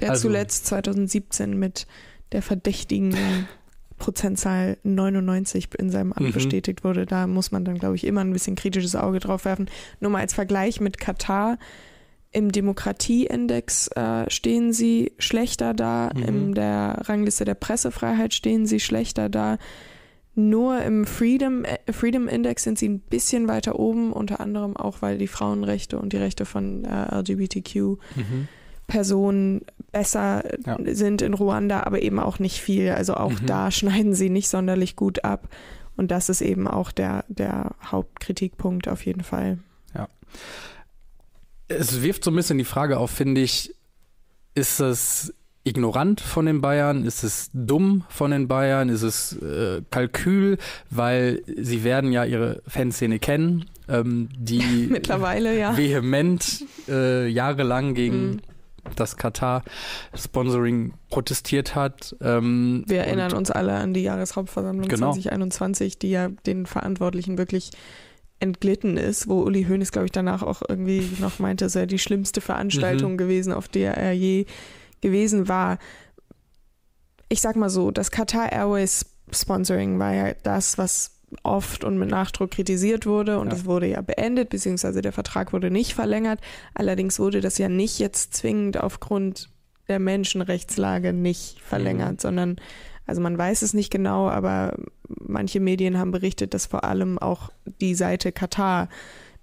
der 0.00 0.10
also, 0.10 0.28
zuletzt 0.28 0.66
2017 0.66 1.58
mit 1.58 1.86
der 2.32 2.42
verdächtigen 2.42 3.14
Prozentzahl 3.98 4.76
99 4.82 5.68
in 5.78 5.90
seinem 5.90 6.12
Amt 6.12 6.28
mhm. 6.28 6.32
bestätigt 6.32 6.84
wurde. 6.84 7.06
Da 7.06 7.26
muss 7.26 7.50
man 7.50 7.64
dann, 7.64 7.78
glaube 7.78 7.96
ich, 7.96 8.04
immer 8.04 8.20
ein 8.20 8.32
bisschen 8.32 8.56
kritisches 8.56 8.94
Auge 8.94 9.20
drauf 9.20 9.44
werfen. 9.44 9.70
Nur 10.00 10.10
mal 10.10 10.20
als 10.20 10.34
Vergleich 10.34 10.80
mit 10.80 10.98
Katar. 10.98 11.58
Im 12.32 12.52
Demokratieindex 12.52 13.88
äh, 13.88 14.28
stehen 14.30 14.72
sie 14.72 15.12
schlechter 15.18 15.72
da, 15.72 16.10
mhm. 16.14 16.22
in 16.22 16.54
der 16.54 17.00
Rangliste 17.04 17.46
der 17.46 17.54
Pressefreiheit 17.54 18.34
stehen 18.34 18.66
sie 18.66 18.80
schlechter 18.80 19.30
da. 19.30 19.56
Nur 20.34 20.82
im 20.82 21.06
Freedom, 21.06 21.64
äh, 21.64 21.78
Freedom 21.90 22.28
Index 22.28 22.64
sind 22.64 22.78
sie 22.78 22.90
ein 22.90 23.00
bisschen 23.00 23.48
weiter 23.48 23.78
oben, 23.78 24.12
unter 24.12 24.40
anderem 24.40 24.76
auch, 24.76 25.00
weil 25.00 25.16
die 25.16 25.28
Frauenrechte 25.28 25.98
und 25.98 26.12
die 26.12 26.18
Rechte 26.18 26.44
von 26.44 26.84
äh, 26.84 27.20
LGBTQ 27.20 27.74
mhm. 28.16 28.48
Personen 28.86 29.62
besser 29.92 30.44
ja. 30.66 30.76
sind 30.94 31.22
in 31.22 31.34
Ruanda, 31.34 31.82
aber 31.84 32.02
eben 32.02 32.18
auch 32.18 32.38
nicht 32.38 32.60
viel. 32.60 32.90
Also 32.90 33.14
auch 33.14 33.32
mhm. 33.32 33.46
da 33.46 33.70
schneiden 33.70 34.14
sie 34.14 34.30
nicht 34.30 34.48
sonderlich 34.48 34.96
gut 34.96 35.24
ab. 35.24 35.48
Und 35.96 36.10
das 36.10 36.28
ist 36.28 36.42
eben 36.42 36.68
auch 36.68 36.92
der, 36.92 37.24
der 37.28 37.74
Hauptkritikpunkt 37.82 38.88
auf 38.88 39.06
jeden 39.06 39.22
Fall. 39.22 39.58
Ja. 39.94 40.08
Es 41.68 42.02
wirft 42.02 42.22
so 42.22 42.30
ein 42.30 42.36
bisschen 42.36 42.58
die 42.58 42.64
Frage 42.64 42.98
auf, 42.98 43.10
finde 43.10 43.40
ich, 43.40 43.74
ist 44.54 44.80
es 44.80 45.34
ignorant 45.64 46.20
von 46.20 46.46
den 46.46 46.60
Bayern? 46.60 47.04
Ist 47.04 47.24
es 47.24 47.50
dumm 47.52 48.04
von 48.08 48.30
den 48.30 48.46
Bayern? 48.46 48.88
Ist 48.88 49.02
es 49.02 49.36
äh, 49.42 49.82
Kalkül? 49.90 50.58
Weil 50.90 51.42
sie 51.46 51.82
werden 51.82 52.12
ja 52.12 52.24
ihre 52.24 52.62
Fanszene 52.66 53.18
kennen, 53.18 53.64
ähm, 53.88 54.28
die 54.36 54.86
mittlerweile 54.90 55.58
ja 55.58 55.76
vehement 55.76 56.64
äh, 56.88 57.26
jahrelang 57.26 57.94
gegen 57.94 58.42
mhm 58.88 58.96
das 58.96 59.16
Katar-Sponsoring 59.16 60.94
protestiert 61.10 61.74
hat. 61.74 62.16
Ähm, 62.20 62.84
Wir 62.86 63.00
erinnern 63.00 63.32
uns 63.34 63.50
alle 63.50 63.74
an 63.74 63.94
die 63.94 64.02
Jahreshauptversammlung 64.02 64.88
genau. 64.88 65.12
2021, 65.12 65.98
die 65.98 66.10
ja 66.10 66.28
den 66.28 66.66
Verantwortlichen 66.66 67.38
wirklich 67.38 67.70
entglitten 68.38 68.96
ist, 68.96 69.28
wo 69.28 69.42
Uli 69.42 69.64
Hoeneß, 69.64 69.92
glaube 69.92 70.06
ich, 70.06 70.12
danach 70.12 70.42
auch 70.42 70.62
irgendwie 70.68 71.08
noch 71.20 71.38
meinte, 71.38 71.66
es 71.66 71.72
sei 71.72 71.86
die 71.86 71.98
schlimmste 71.98 72.40
Veranstaltung 72.40 73.12
mhm. 73.12 73.18
gewesen, 73.18 73.52
auf 73.52 73.68
der 73.68 73.96
er 73.96 74.12
je 74.12 74.46
gewesen 75.00 75.48
war. 75.48 75.78
Ich 77.28 77.40
sag 77.40 77.56
mal 77.56 77.70
so, 77.70 77.90
das 77.90 78.10
Qatar 78.10 78.52
Airways 78.52 79.06
Sponsoring 79.32 79.98
war 79.98 80.14
ja 80.14 80.34
das, 80.42 80.78
was 80.78 81.15
oft 81.46 81.84
und 81.84 81.98
mit 81.98 82.10
Nachdruck 82.10 82.50
kritisiert 82.50 83.06
wurde 83.06 83.38
und 83.38 83.52
es 83.52 83.60
ja. 83.60 83.66
wurde 83.66 83.86
ja 83.86 84.00
beendet, 84.00 84.50
beziehungsweise 84.50 85.02
der 85.02 85.12
Vertrag 85.12 85.52
wurde 85.52 85.70
nicht 85.70 85.94
verlängert. 85.94 86.40
Allerdings 86.74 87.18
wurde 87.18 87.40
das 87.40 87.58
ja 87.58 87.68
nicht 87.68 87.98
jetzt 87.98 88.34
zwingend 88.34 88.78
aufgrund 88.78 89.48
der 89.88 89.98
Menschenrechtslage 89.98 91.12
nicht 91.12 91.60
verlängert, 91.60 92.14
mhm. 92.14 92.18
sondern 92.18 92.56
also 93.06 93.20
man 93.20 93.38
weiß 93.38 93.62
es 93.62 93.72
nicht 93.72 93.90
genau, 93.90 94.28
aber 94.28 94.76
manche 95.08 95.60
Medien 95.60 95.96
haben 95.96 96.10
berichtet, 96.10 96.54
dass 96.54 96.66
vor 96.66 96.84
allem 96.84 97.18
auch 97.18 97.50
die 97.80 97.94
Seite 97.94 98.32
Katar 98.32 98.88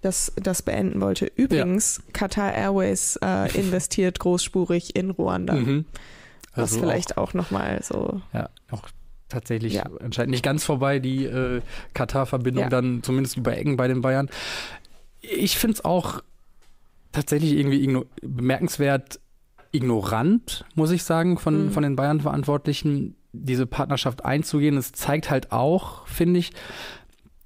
das, 0.02 0.32
das 0.36 0.60
beenden 0.60 1.00
wollte. 1.00 1.32
Übrigens, 1.34 2.02
ja. 2.04 2.12
Qatar 2.12 2.52
Airways 2.54 3.18
äh, 3.22 3.50
investiert 3.58 4.18
großspurig 4.18 4.94
in 4.96 5.10
Ruanda. 5.10 5.54
Mhm. 5.54 5.86
Also 6.52 6.76
was 6.76 6.76
vielleicht 6.76 7.16
auch, 7.16 7.30
auch 7.30 7.34
nochmal 7.34 7.80
so. 7.82 8.20
Ja, 8.34 8.50
auch 8.70 8.88
tatsächlich 9.34 9.74
ja. 9.74 9.84
anscheinend 10.02 10.30
nicht 10.30 10.44
ganz 10.44 10.64
vorbei, 10.64 10.98
die 10.98 11.24
äh, 11.24 11.60
Katar-Verbindung 11.92 12.64
ja. 12.64 12.70
dann 12.70 13.02
zumindest 13.02 13.36
über 13.36 13.56
Ecken 13.56 13.76
bei 13.76 13.88
den 13.88 14.00
Bayern. 14.00 14.30
Ich 15.20 15.58
finde 15.58 15.74
es 15.74 15.84
auch 15.84 16.22
tatsächlich 17.12 17.52
irgendwie 17.52 18.04
bemerkenswert 18.22 19.20
ignorant, 19.72 20.64
muss 20.74 20.90
ich 20.90 21.02
sagen, 21.04 21.38
von, 21.38 21.66
mhm. 21.66 21.70
von 21.72 21.82
den 21.82 21.96
Bayern-Verantwortlichen, 21.96 23.16
diese 23.32 23.66
Partnerschaft 23.66 24.24
einzugehen. 24.24 24.76
Es 24.76 24.92
zeigt 24.92 25.30
halt 25.30 25.50
auch, 25.52 26.06
finde 26.06 26.38
ich, 26.40 26.52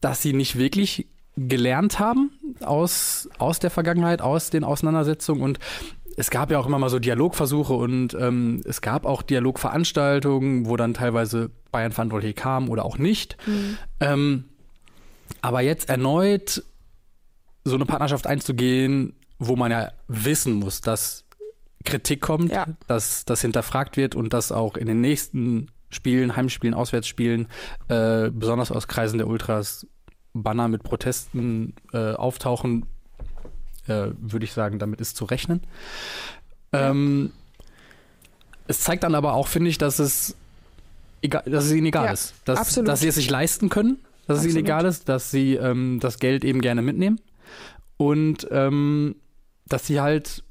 dass 0.01 0.23
sie 0.23 0.35
nicht 0.35 0.59
wirklich 0.59 1.07
gelernt 1.37 1.99
haben 1.99 2.33
aus, 2.61 3.29
aus 3.39 3.59
der 3.61 3.71
Vergangenheit, 3.71 4.21
aus 4.21 4.51
den 4.51 4.65
Auseinandersetzungen 4.65 5.43
und 5.43 5.59
es 6.19 6.31
gab 6.31 6.51
ja 6.51 6.59
auch 6.59 6.67
immer 6.67 6.81
mal 6.81 6.91
so 6.91 6.99
Dialogversuche 6.99 7.73
und 7.73 8.13
ähm, 8.15 8.61
es 8.65 8.81
gab 8.81 9.07
auch 9.07 9.23
Dialogveranstaltungen, 9.23 10.67
wo 10.67 10.77
dann 10.77 10.93
teilweise 10.93 11.51
Bayern-Verantwortliche 11.71 12.35
kamen 12.35 12.69
oder 12.69 12.85
auch 12.85 12.99
nicht. 12.99 13.37
Mhm. 13.47 13.79
Ähm, 14.01 14.45
aber 15.43 15.61
jetzt 15.61 15.89
erneut 15.89 16.65
so 17.65 17.77
eine 17.77 17.87
Partnerschaft 17.87 18.27
einzugehen, 18.27 19.15
wo 19.39 19.55
man 19.55 19.71
ja 19.71 19.93
wissen 20.09 20.55
muss, 20.55 20.81
dass 20.81 21.25
Kritik 21.85 22.21
kommt, 22.21 22.51
ja. 22.51 22.67
dass 22.89 23.25
das 23.25 23.41
hinterfragt 23.41 23.97
wird 23.97 24.17
und 24.17 24.33
dass 24.33 24.51
auch 24.51 24.77
in 24.77 24.89
den 24.89 25.01
nächsten 25.01 25.71
Spielen, 25.89 26.35
Heimspielen, 26.35 26.75
Auswärtsspielen, 26.75 27.47
äh, 27.87 28.31
besonders 28.31 28.73
aus 28.73 28.89
Kreisen 28.89 29.19
der 29.19 29.29
Ultras, 29.29 29.87
Banner 30.33 30.67
mit 30.67 30.83
Protesten 30.83 31.75
äh, 31.93 32.13
auftauchen 32.13 32.87
äh, 33.89 34.11
würde 34.19 34.45
ich 34.45 34.53
sagen, 34.53 34.79
damit 34.79 35.01
ist 35.01 35.17
zu 35.17 35.25
rechnen. 35.25 35.63
Ähm, 36.73 37.33
es 38.67 38.81
zeigt 38.81 39.03
dann 39.03 39.15
aber 39.15 39.35
auch, 39.35 39.49
finde 39.49 39.71
ich, 39.71 39.79
dass 39.79 39.99
es, 39.99 40.37
egal, 41.23 41.43
dass 41.47 41.65
es 41.65 41.73
ihnen 41.73 41.87
egal 41.87 42.07
Ja, 42.07 42.13
ist. 42.13 42.35
Dass, 42.45 42.59
absolut. 42.59 42.89
dass 42.89 43.01
sie 43.01 43.09
es 43.09 43.15
sich 43.15 43.31
leisten 43.31 43.69
können, 43.69 43.99
dass 44.27 44.39
es 44.39 44.45
ihnen 44.45 44.51
Absolut. 44.51 44.67
egal 44.67 44.85
ist, 44.87 45.09
dass 45.09 45.31
sie 45.31 45.55
ähm, 45.55 45.99
das 46.01 46.19
Geld 46.19 46.45
eben 46.45 46.61
gerne 46.61 46.83
mitnehmen 46.83 47.21
und 47.97 48.47
ähm, 48.51 49.17
dass 49.67 49.87
sie 49.87 50.01
halt 50.01 50.45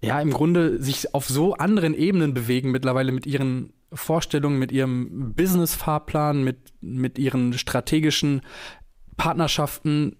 ja 0.00 0.20
im 0.20 0.30
Grunde 0.30 0.82
sich 0.82 1.14
auf 1.14 1.28
so 1.28 1.54
anderen 1.54 1.94
Ebenen 1.94 2.32
bewegen 2.32 2.70
mittlerweile 2.70 3.12
mit 3.12 3.26
ihren 3.26 3.74
Vorstellungen, 3.92 4.58
mit 4.58 4.72
ihrem 4.72 5.34
Business-Fahrplan, 5.34 6.42
mit, 6.44 6.58
mit 6.80 7.18
ihren 7.18 7.52
strategischen 7.52 8.40
Partnerschaften, 9.16 10.16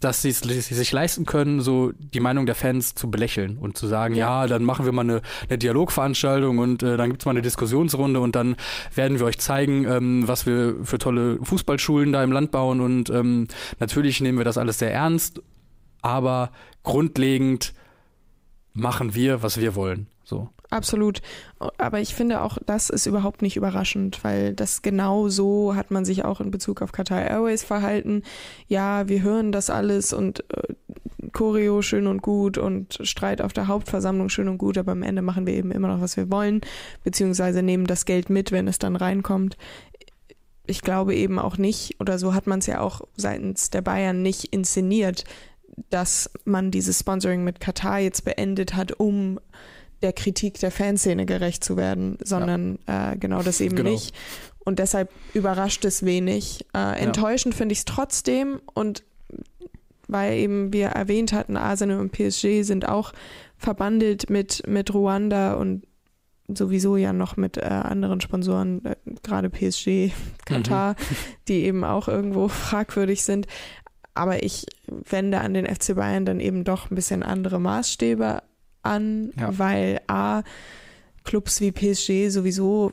dass 0.00 0.22
sie 0.22 0.30
es 0.30 0.40
sich 0.40 0.92
leisten 0.92 1.26
können, 1.26 1.60
so 1.60 1.92
die 1.98 2.20
Meinung 2.20 2.46
der 2.46 2.54
Fans 2.54 2.94
zu 2.94 3.10
belächeln 3.10 3.58
und 3.58 3.76
zu 3.76 3.86
sagen, 3.86 4.14
ja, 4.14 4.42
Ja. 4.42 4.46
dann 4.48 4.64
machen 4.64 4.84
wir 4.84 4.92
mal 4.92 5.02
eine, 5.02 5.22
eine 5.48 5.58
Dialogveranstaltung 5.58 6.58
und 6.58 6.82
äh, 6.82 6.96
dann 6.96 7.10
gibt's 7.10 7.24
mal 7.24 7.32
eine 7.32 7.42
Diskussionsrunde 7.42 8.20
und 8.20 8.34
dann 8.34 8.56
werden 8.94 9.18
wir 9.18 9.26
euch 9.26 9.38
zeigen, 9.38 9.84
ähm, 9.86 10.26
was 10.26 10.46
wir 10.46 10.76
für 10.84 10.98
tolle 10.98 11.38
Fußballschulen 11.42 12.12
da 12.12 12.24
im 12.24 12.32
Land 12.32 12.50
bauen 12.50 12.80
und 12.80 13.10
ähm, 13.10 13.48
natürlich 13.80 14.20
nehmen 14.20 14.38
wir 14.38 14.44
das 14.44 14.58
alles 14.58 14.78
sehr 14.78 14.92
ernst, 14.92 15.42
aber 16.00 16.50
grundlegend 16.82 17.74
machen 18.72 19.14
wir, 19.14 19.42
was 19.42 19.60
wir 19.60 19.74
wollen. 19.74 20.06
So. 20.24 20.48
Absolut. 20.72 21.20
Aber 21.76 22.00
ich 22.00 22.14
finde 22.14 22.40
auch, 22.40 22.56
das 22.64 22.88
ist 22.88 23.04
überhaupt 23.04 23.42
nicht 23.42 23.56
überraschend, 23.56 24.24
weil 24.24 24.54
das 24.54 24.80
genau 24.80 25.28
so 25.28 25.76
hat 25.76 25.90
man 25.90 26.06
sich 26.06 26.24
auch 26.24 26.40
in 26.40 26.50
Bezug 26.50 26.80
auf 26.80 26.92
Qatar 26.92 27.20
Airways 27.20 27.62
verhalten. 27.62 28.22
Ja, 28.68 29.06
wir 29.06 29.20
hören 29.20 29.52
das 29.52 29.68
alles 29.68 30.14
und 30.14 30.40
äh, 30.50 30.74
Choreo 31.32 31.82
schön 31.82 32.06
und 32.06 32.22
gut 32.22 32.56
und 32.56 32.98
Streit 33.02 33.42
auf 33.42 33.52
der 33.52 33.66
Hauptversammlung 33.66 34.30
schön 34.30 34.48
und 34.48 34.56
gut, 34.56 34.78
aber 34.78 34.92
am 34.92 35.02
Ende 35.02 35.20
machen 35.20 35.46
wir 35.46 35.52
eben 35.52 35.72
immer 35.72 35.88
noch, 35.88 36.00
was 36.00 36.16
wir 36.16 36.30
wollen, 36.30 36.62
beziehungsweise 37.04 37.62
nehmen 37.62 37.86
das 37.86 38.06
Geld 38.06 38.30
mit, 38.30 38.50
wenn 38.50 38.66
es 38.66 38.78
dann 38.78 38.96
reinkommt. 38.96 39.58
Ich 40.66 40.80
glaube 40.80 41.14
eben 41.14 41.38
auch 41.38 41.58
nicht, 41.58 42.00
oder 42.00 42.18
so 42.18 42.32
hat 42.32 42.46
man 42.46 42.60
es 42.60 42.66
ja 42.66 42.80
auch 42.80 43.02
seitens 43.14 43.68
der 43.68 43.82
Bayern 43.82 44.22
nicht 44.22 44.44
inszeniert, 44.54 45.24
dass 45.90 46.30
man 46.46 46.70
dieses 46.70 46.98
Sponsoring 47.00 47.44
mit 47.44 47.60
Katar 47.60 47.98
jetzt 47.98 48.24
beendet 48.24 48.74
hat, 48.74 48.98
um 48.98 49.38
der 50.02 50.12
Kritik 50.12 50.58
der 50.60 50.70
Fanszene 50.70 51.26
gerecht 51.26 51.64
zu 51.64 51.76
werden, 51.76 52.18
sondern 52.22 52.78
äh, 52.86 53.16
genau 53.16 53.42
das 53.42 53.60
eben 53.60 53.76
Genau. 53.76 53.90
nicht. 53.90 54.14
Und 54.64 54.78
deshalb 54.78 55.10
überrascht 55.34 55.84
es 55.84 56.04
wenig. 56.04 56.64
Äh, 56.74 57.00
enttäuschend 57.00 57.54
finde 57.54 57.72
ich 57.72 57.80
es 57.80 57.84
trotzdem 57.84 58.60
und 58.74 59.02
weil 60.08 60.34
eben 60.38 60.72
wir 60.72 60.88
erwähnt 60.88 61.32
hatten, 61.32 61.56
Arsenal 61.56 61.98
und 61.98 62.12
PSG 62.12 62.62
sind 62.62 62.86
auch 62.88 63.12
verbandelt 63.56 64.28
mit, 64.28 64.66
mit 64.66 64.92
Ruanda 64.92 65.54
und 65.54 65.84
sowieso 66.48 66.96
ja 66.96 67.12
noch 67.12 67.36
mit 67.36 67.56
äh, 67.56 67.62
anderen 67.62 68.20
Sponsoren, 68.20 68.84
äh, 68.84 68.96
gerade 69.22 69.48
PSG, 69.48 70.12
Katar, 70.44 70.96
die 71.48 71.64
eben 71.64 71.84
auch 71.84 72.08
irgendwo 72.08 72.48
fragwürdig 72.48 73.24
sind. 73.24 73.46
Aber 74.14 74.42
ich 74.42 74.66
wende 74.86 75.40
an 75.40 75.54
den 75.54 75.66
FC 75.66 75.94
Bayern 75.94 76.26
dann 76.26 76.40
eben 76.40 76.64
doch 76.64 76.90
ein 76.90 76.94
bisschen 76.94 77.22
andere 77.22 77.58
Maßstäbe 77.58 78.42
an, 78.82 79.32
Ja. 79.38 79.58
weil 79.58 80.00
A, 80.06 80.42
Clubs 81.24 81.60
wie 81.60 81.70
PSG 81.72 82.28
sowieso, 82.30 82.92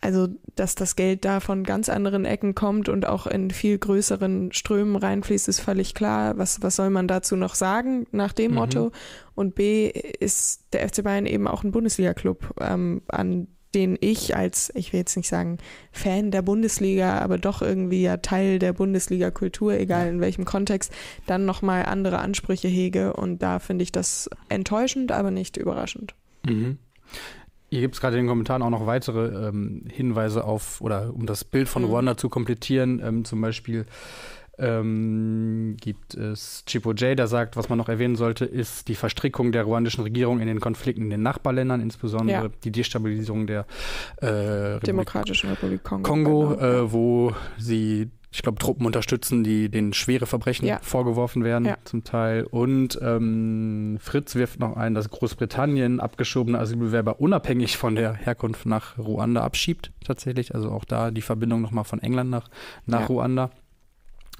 also 0.00 0.28
dass 0.54 0.74
das 0.74 0.96
Geld 0.96 1.24
da 1.24 1.40
von 1.40 1.64
ganz 1.64 1.88
anderen 1.88 2.24
Ecken 2.24 2.54
kommt 2.54 2.88
und 2.88 3.04
auch 3.06 3.26
in 3.26 3.50
viel 3.50 3.78
größeren 3.78 4.52
Strömen 4.52 4.96
reinfließt, 4.96 5.48
ist 5.48 5.60
völlig 5.60 5.94
klar. 5.94 6.38
Was, 6.38 6.62
was 6.62 6.76
soll 6.76 6.90
man 6.90 7.08
dazu 7.08 7.36
noch 7.36 7.54
sagen 7.54 8.06
nach 8.12 8.32
dem 8.32 8.52
Mhm. 8.52 8.56
Motto? 8.56 8.92
Und 9.34 9.54
B 9.54 9.88
ist 9.88 10.64
der 10.72 10.88
FC 10.88 11.02
Bayern 11.02 11.26
eben 11.26 11.46
auch 11.48 11.62
ein 11.64 11.72
Bundesliga-Club, 11.72 12.54
ähm, 12.60 13.02
an 13.08 13.48
den 13.74 13.98
ich 14.00 14.36
als, 14.36 14.72
ich 14.74 14.92
will 14.92 15.00
jetzt 15.00 15.16
nicht 15.16 15.28
sagen 15.28 15.58
Fan 15.92 16.30
der 16.30 16.42
Bundesliga, 16.42 17.18
aber 17.18 17.38
doch 17.38 17.62
irgendwie 17.62 18.02
ja 18.02 18.16
Teil 18.16 18.58
der 18.58 18.72
Bundesliga-Kultur, 18.72 19.74
egal 19.74 20.08
in 20.08 20.20
welchem 20.20 20.44
Kontext, 20.44 20.92
dann 21.26 21.44
nochmal 21.44 21.84
andere 21.84 22.18
Ansprüche 22.18 22.68
hege. 22.68 23.12
Und 23.12 23.42
da 23.42 23.58
finde 23.58 23.82
ich 23.82 23.92
das 23.92 24.30
enttäuschend, 24.48 25.12
aber 25.12 25.30
nicht 25.30 25.56
überraschend. 25.56 26.14
Mhm. 26.46 26.78
Hier 27.70 27.82
gibt 27.82 27.96
es 27.96 28.00
gerade 28.00 28.16
in 28.16 28.22
den 28.22 28.28
Kommentaren 28.28 28.62
auch 28.62 28.70
noch 28.70 28.86
weitere 28.86 29.48
ähm, 29.48 29.84
Hinweise 29.92 30.44
auf, 30.44 30.80
oder 30.80 31.12
um 31.14 31.26
das 31.26 31.44
Bild 31.44 31.68
von 31.68 31.82
Mhm. 31.82 31.88
Ruanda 31.88 32.16
zu 32.16 32.30
komplettieren, 32.30 33.02
ähm, 33.04 33.24
zum 33.26 33.42
Beispiel 33.42 33.84
ähm, 34.58 35.76
gibt 35.80 36.14
es 36.14 36.64
Chipo 36.66 36.92
J, 36.92 37.18
der 37.18 37.26
sagt, 37.26 37.56
was 37.56 37.68
man 37.68 37.78
noch 37.78 37.88
erwähnen 37.88 38.16
sollte, 38.16 38.44
ist 38.44 38.88
die 38.88 38.94
Verstrickung 38.94 39.52
der 39.52 39.64
ruandischen 39.64 40.02
Regierung 40.04 40.40
in 40.40 40.46
den 40.46 40.60
Konflikten 40.60 41.02
in 41.02 41.10
den 41.10 41.22
Nachbarländern, 41.22 41.80
insbesondere 41.80 42.44
Ja. 42.44 42.50
die 42.64 42.72
Destabilisierung 42.72 43.46
der 43.46 43.66
äh, 44.20 44.80
Demokratischen 44.80 45.50
Republik 45.50 45.82
Kongo. 45.84 46.02
Kongo, 46.08 46.48
genau. 46.56 46.62
äh, 46.62 46.92
wo 46.92 47.32
sie, 47.58 48.10
ich 48.30 48.42
glaube, 48.42 48.58
Truppen 48.58 48.84
unterstützen, 48.86 49.42
die 49.44 49.68
denen 49.70 49.92
schwere 49.92 50.26
Verbrechen 50.26 50.66
Ja. 50.66 50.78
vorgeworfen 50.82 51.44
werden, 51.44 51.64
Ja. 51.66 51.76
zum 51.84 52.04
Teil. 52.04 52.44
Und 52.44 52.98
ähm, 53.02 53.98
Fritz 54.00 54.34
wirft 54.34 54.60
noch 54.60 54.76
ein, 54.76 54.94
dass 54.94 55.08
Großbritannien 55.08 56.00
abgeschobene 56.00 56.58
Asylbewerber 56.58 57.20
unabhängig 57.20 57.76
von 57.76 57.94
der 57.94 58.12
Herkunft 58.14 58.66
nach 58.66 58.98
Ruanda 58.98 59.42
abschiebt, 59.42 59.92
tatsächlich. 60.04 60.54
Also 60.54 60.70
auch 60.70 60.84
da 60.84 61.10
die 61.10 61.22
Verbindung 61.22 61.62
nochmal 61.62 61.84
von 61.84 62.00
England 62.02 62.30
nach, 62.30 62.48
nach 62.86 63.00
Ja. 63.02 63.06
Ruanda. 63.06 63.50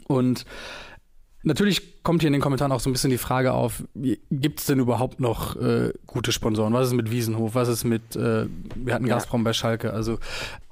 Und 0.09 0.45
Natürlich 1.45 2.03
kommt 2.03 2.21
hier 2.23 2.27
in 2.27 2.33
den 2.33 2.43
Kommentaren 2.43 2.73
auch 2.73 2.81
so 2.81 2.91
ein 2.91 2.93
bisschen 2.93 3.11
die 3.11 3.17
Frage 3.17 3.53
auf, 3.53 3.85
gibt 3.95 4.59
es 4.59 4.67
denn 4.67 4.81
überhaupt 4.81 5.21
noch 5.21 5.55
äh, 5.55 5.93
gute 6.05 6.33
Sponsoren? 6.33 6.73
Was 6.73 6.89
ist 6.89 6.95
mit 6.95 7.13
Wiesenhof? 7.13 7.55
Was 7.55 7.69
ist 7.69 7.85
mit, 7.85 8.17
äh, 8.17 8.47
wir 8.75 8.93
hatten 8.93 9.07
Ja. 9.07 9.15
Gazprom 9.15 9.45
bei 9.45 9.53
Schalke, 9.53 9.93
also 9.93 10.19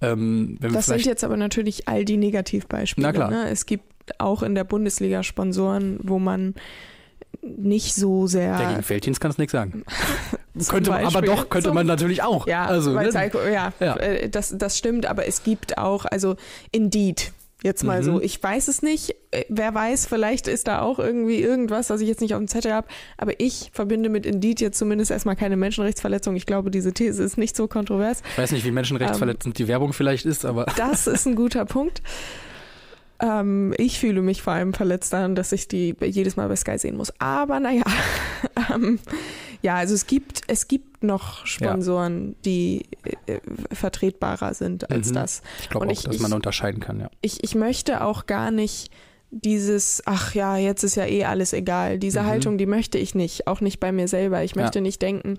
ähm, 0.02 0.56
wenn 0.60 0.72
wir 0.72 0.76
Das 0.76 0.86
sind 0.86 1.04
jetzt 1.06 1.22
aber 1.22 1.36
natürlich 1.36 1.86
all 1.86 2.04
die 2.04 2.16
Negativbeispiele. 2.16 3.06
Na 3.06 3.12
klar. 3.12 3.30
Ne? 3.30 3.48
Es 3.48 3.64
gibt 3.66 4.20
auch 4.20 4.42
in 4.42 4.56
der 4.56 4.64
Bundesliga 4.64 5.22
Sponsoren, 5.22 6.00
wo 6.02 6.18
man 6.18 6.54
nicht 7.42 7.94
so 7.94 8.26
sehr. 8.26 8.48
Ja, 8.50 8.70
gegen 8.72 8.82
Felddienst 8.82 9.20
kannst 9.20 9.38
nichts 9.38 9.52
sagen. 9.52 9.84
Könnte, 10.68 10.90
man- 10.90 11.04
aber 11.04 11.20
doch, 11.22 11.48
könnte 11.50 11.72
man 11.72 11.86
natürlich 11.86 12.22
auch. 12.22 12.46
Ja, 12.48 12.64
also, 12.64 12.92
ne? 12.92 13.08
Psycho, 13.10 13.38
ja, 13.46 13.72
Ja. 13.78 13.96
äh, 13.98 14.28
Das, 14.30 14.56
das 14.56 14.76
stimmt, 14.78 15.04
aber 15.06 15.26
es 15.28 15.42
gibt 15.44 15.76
auch, 15.78 16.06
also 16.06 16.36
Indeed, 16.72 17.32
jetzt 17.66 17.84
mal 17.84 18.00
Mhm. 18.00 18.04
so, 18.04 18.20
ich 18.22 18.42
weiß 18.42 18.68
es 18.68 18.80
nicht, 18.80 19.14
äh, 19.30 19.44
wer 19.50 19.74
weiß, 19.74 20.06
vielleicht 20.06 20.48
ist 20.48 20.66
da 20.68 20.80
auch 20.80 20.98
irgendwie 20.98 21.40
irgendwas, 21.42 21.90
was 21.90 22.00
ich 22.00 22.08
jetzt 22.08 22.20
nicht 22.22 22.32
auf 22.34 22.38
dem 22.40 22.48
Zettel 22.48 22.72
habe, 22.72 22.88
aber 23.18 23.38
ich 23.38 23.70
verbinde 23.74 24.08
mit 24.08 24.24
Indeed 24.24 24.60
jetzt 24.62 24.78
zumindest 24.78 25.10
erstmal 25.10 25.36
keine 25.36 25.56
Menschenrechtsverletzung. 25.56 26.34
Ich 26.36 26.46
glaube, 26.46 26.70
diese 26.70 26.92
These 26.92 27.22
ist 27.22 27.36
nicht 27.36 27.54
so 27.56 27.68
kontrovers. 27.68 28.22
ich 28.32 28.38
weiß 28.38 28.52
nicht, 28.52 28.64
wie 28.64 28.70
menschenrechtsverletzend 28.70 29.58
die 29.58 29.68
Werbung 29.68 29.92
vielleicht 29.92 30.24
ist, 30.24 30.44
aber 30.46 30.64
Das 30.76 31.06
ist 31.06 31.26
ein 31.26 31.34
guter 31.36 31.64
Punkt. 31.66 32.00
Ähm, 33.18 33.72
ich 33.78 33.98
fühle 33.98 34.20
mich 34.20 34.42
vor 34.42 34.52
allem 34.52 34.74
verletzt 34.74 35.12
daran, 35.14 35.34
dass 35.34 35.52
ich 35.52 35.68
die 35.68 35.94
jedes 36.04 36.36
Mal 36.36 36.48
bei 36.48 36.56
Sky 36.56 36.76
sehen 36.78 36.96
muss. 36.96 37.12
Aber 37.18 37.60
naja, 37.60 37.84
ähm, 38.74 38.98
ja, 39.66 39.74
also 39.74 39.94
es 39.94 40.06
gibt, 40.06 40.42
es 40.46 40.68
gibt 40.68 41.02
noch 41.02 41.44
Sponsoren, 41.44 42.36
die 42.44 42.84
äh, 43.26 43.40
vertretbarer 43.72 44.54
sind 44.54 44.90
als 44.90 45.10
Mhm. 45.10 45.14
das. 45.14 45.42
ich 45.60 45.68
glaube 45.68 45.86
auch, 45.86 45.90
ich- 45.90 46.02
dass 46.04 46.18
man 46.20 46.32
unterscheiden 46.32 46.80
kann, 46.80 47.00
ja. 47.00 47.10
Ich, 47.20 47.42
ich 47.44 47.54
möchte 47.54 48.02
auch 48.04 48.26
gar 48.26 48.50
nicht 48.50 48.90
dieses, 49.32 50.02
ach 50.06 50.34
ja, 50.34 50.56
jetzt 50.56 50.84
ist 50.84 50.94
ja 50.94 51.04
eh 51.04 51.24
alles 51.24 51.52
egal. 51.52 51.98
Diese 51.98 52.22
Mhm. 52.22 52.26
Haltung, 52.26 52.58
die 52.58 52.66
möchte 52.66 52.96
ich 52.96 53.14
nicht, 53.14 53.46
auch 53.48 53.60
nicht 53.60 53.80
bei 53.80 53.90
mir 53.92 54.06
selber. 54.08 54.44
Ich 54.44 54.54
möchte 54.54 54.78
Ja. 54.78 54.82
nicht 54.82 55.02
denken, 55.02 55.36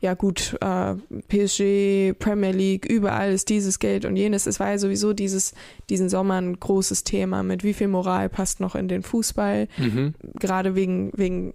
ja 0.00 0.14
gut, 0.14 0.56
äh, 0.60 0.94
PSG, 1.28 2.12
Premier 2.18 2.52
League, 2.52 2.84
überall 2.86 3.32
ist 3.32 3.48
dieses 3.48 3.78
Geld 3.78 4.04
und 4.04 4.16
jenes. 4.16 4.46
Es 4.46 4.60
war 4.60 4.70
ja 4.70 4.78
sowieso 4.78 5.12
dieses, 5.14 5.54
diesen 5.88 6.08
Sommer 6.08 6.34
ein 6.34 6.60
großes 6.60 7.02
Thema 7.04 7.42
mit 7.42 7.64
wie 7.64 7.72
viel 7.74 7.88
Moral 7.88 8.28
passt 8.28 8.60
noch 8.60 8.74
in 8.74 8.88
den 8.88 9.02
Fußball, 9.02 9.68
Mhm. 9.78 10.14
gerade 10.38 10.74
wegen, 10.74 11.12
wegen 11.16 11.54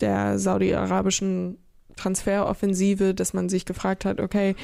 der 0.00 0.38
saudi-arabischen 0.38 1.58
Transferoffensive, 1.96 3.14
dass 3.14 3.34
man 3.34 3.48
sich 3.48 3.64
gefragt 3.66 4.04
hat, 4.04 4.20
okay, 4.20 4.54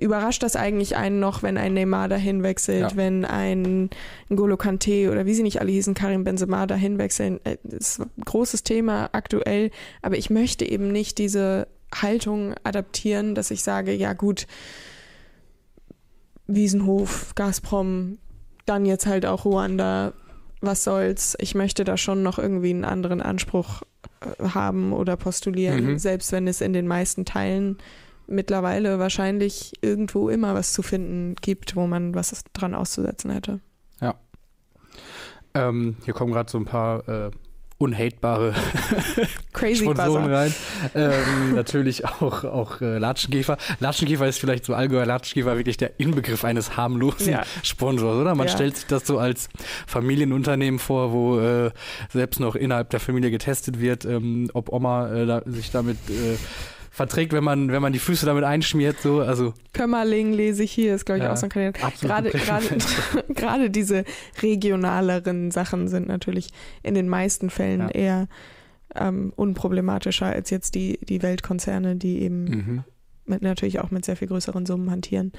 überrascht 0.00 0.42
das 0.42 0.56
eigentlich 0.56 0.96
einen 0.96 1.20
noch, 1.20 1.42
wenn 1.42 1.56
ein 1.58 1.74
Neymar 1.74 2.08
dahin 2.08 2.42
wechselt, 2.42 2.92
Ja. 2.92 2.96
wenn 2.96 3.24
ein 3.24 3.90
N'Golo 4.30 4.56
Kante 4.56 5.10
oder 5.10 5.26
wie 5.26 5.34
sie 5.34 5.42
nicht 5.42 5.60
alle 5.60 5.70
hießen, 5.72 5.94
Karim 5.94 6.24
Benzema 6.24 6.66
dahin 6.66 6.98
wechseln? 6.98 7.40
Äh, 7.44 7.56
Das 7.64 7.98
ist 7.98 8.00
ein 8.00 8.10
großes 8.24 8.62
Thema 8.62 9.10
aktuell, 9.12 9.70
aber 10.02 10.16
ich 10.16 10.30
möchte 10.30 10.64
eben 10.68 10.92
nicht 10.92 11.18
diese 11.18 11.66
Haltung 11.94 12.54
adaptieren, 12.64 13.34
dass 13.34 13.50
ich 13.50 13.62
sage, 13.62 13.92
ja 13.94 14.12
gut, 14.14 14.46
Wiesenhof, 16.46 17.34
Gazprom, 17.34 18.18
dann 18.66 18.84
jetzt 18.86 19.06
halt 19.06 19.24
auch 19.26 19.44
Ruanda, 19.44 20.12
was 20.60 20.84
soll's. 20.84 21.36
Ich 21.40 21.54
möchte 21.54 21.84
da 21.84 21.96
schon 21.96 22.22
noch 22.22 22.38
irgendwie 22.38 22.70
einen 22.70 22.84
anderen 22.84 23.20
Anspruch 23.22 23.82
äh, 24.20 24.48
haben 24.48 24.92
oder 24.92 25.16
postulieren, 25.16 25.92
Mhm. 25.92 25.98
selbst 25.98 26.32
wenn 26.32 26.46
es 26.48 26.60
in 26.60 26.72
den 26.72 26.86
meisten 26.86 27.24
Teilen 27.24 27.78
mittlerweile 28.26 28.98
wahrscheinlich 28.98 29.72
irgendwo 29.82 30.28
immer 30.28 30.54
was 30.54 30.72
zu 30.72 30.82
finden 30.82 31.34
gibt, 31.40 31.76
wo 31.76 31.86
man 31.86 32.14
was 32.14 32.44
dran 32.52 32.74
auszusetzen 32.74 33.30
hätte. 33.30 33.60
Ähm, 35.56 35.96
hier 36.04 36.14
kommen 36.14 36.32
gerade 36.32 36.50
so 36.50 36.58
ein 36.58 36.64
paar 36.64 37.08
äh, 37.08 37.30
unhatebare 37.78 38.54
Crazy 39.52 39.84
Sponsoren 39.84 40.32
rein. 40.32 40.52
Ähm, 40.96 41.54
natürlich 41.54 42.04
auch, 42.04 42.42
auch 42.42 42.80
äh, 42.80 42.98
Latschenkäfer. 42.98 43.56
Latschenkäfer 43.78 44.26
ist 44.26 44.40
vielleicht 44.40 44.64
so 44.64 44.74
allgemein 44.74 45.06
Latschenkäfer 45.06 45.56
wirklich 45.56 45.76
der 45.76 46.00
Inbegriff 46.00 46.44
eines 46.44 46.76
harmlosen 46.76 47.34
Ja. 47.34 47.42
Sponsors, 47.62 48.16
oder? 48.20 48.34
Man 48.34 48.48
Ja. 48.48 48.52
stellt 48.52 48.76
sich 48.76 48.86
das 48.86 49.06
so 49.06 49.18
als 49.18 49.48
Familienunternehmen 49.86 50.80
vor, 50.80 51.12
wo 51.12 51.38
äh, 51.38 51.70
selbst 52.12 52.40
noch 52.40 52.56
innerhalb 52.56 52.90
der 52.90 52.98
Familie 52.98 53.30
getestet 53.30 53.80
wird, 53.80 54.04
ähm, 54.04 54.50
ob 54.54 54.72
Oma 54.72 55.12
äh, 55.12 55.24
da, 55.26 55.42
sich 55.46 55.70
damit 55.70 55.98
äh, 56.10 56.36
verträgt, 56.94 57.32
wenn 57.32 57.42
man, 57.42 57.72
wenn 57.72 57.82
man 57.82 57.92
die 57.92 57.98
Füße 57.98 58.24
damit 58.24 58.44
einschmiert. 58.44 59.00
So. 59.00 59.20
Also 59.20 59.52
Kömmerling 59.72 60.32
lese 60.32 60.62
ich 60.62 60.70
hier, 60.70 60.94
ist 60.94 61.04
glaube 61.04 61.18
ich 61.18 61.24
Ja, 61.24 61.32
auch 61.32 61.36
so 61.36 61.46
ein 61.46 61.50
Kandidat. 61.50 62.00
Gerade, 62.00 62.30
gerade, 62.30 62.66
gerade 63.34 63.70
diese 63.70 64.04
regionaleren 64.40 65.50
Sachen 65.50 65.88
sind 65.88 66.06
natürlich 66.06 66.50
in 66.84 66.94
den 66.94 67.08
meisten 67.08 67.50
Fällen 67.50 67.80
Ja. 67.80 67.88
eher 67.88 68.28
ähm, 68.94 69.32
unproblematischer 69.34 70.26
als 70.26 70.50
jetzt 70.50 70.76
die, 70.76 71.00
die 71.04 71.20
Weltkonzerne, 71.20 71.96
die 71.96 72.22
eben 72.22 72.44
mhm. 72.44 72.84
mit, 73.26 73.42
natürlich 73.42 73.80
auch 73.80 73.90
mit 73.90 74.04
sehr 74.04 74.16
viel 74.16 74.28
größeren 74.28 74.64
Summen 74.64 74.92
hantieren. 74.92 75.32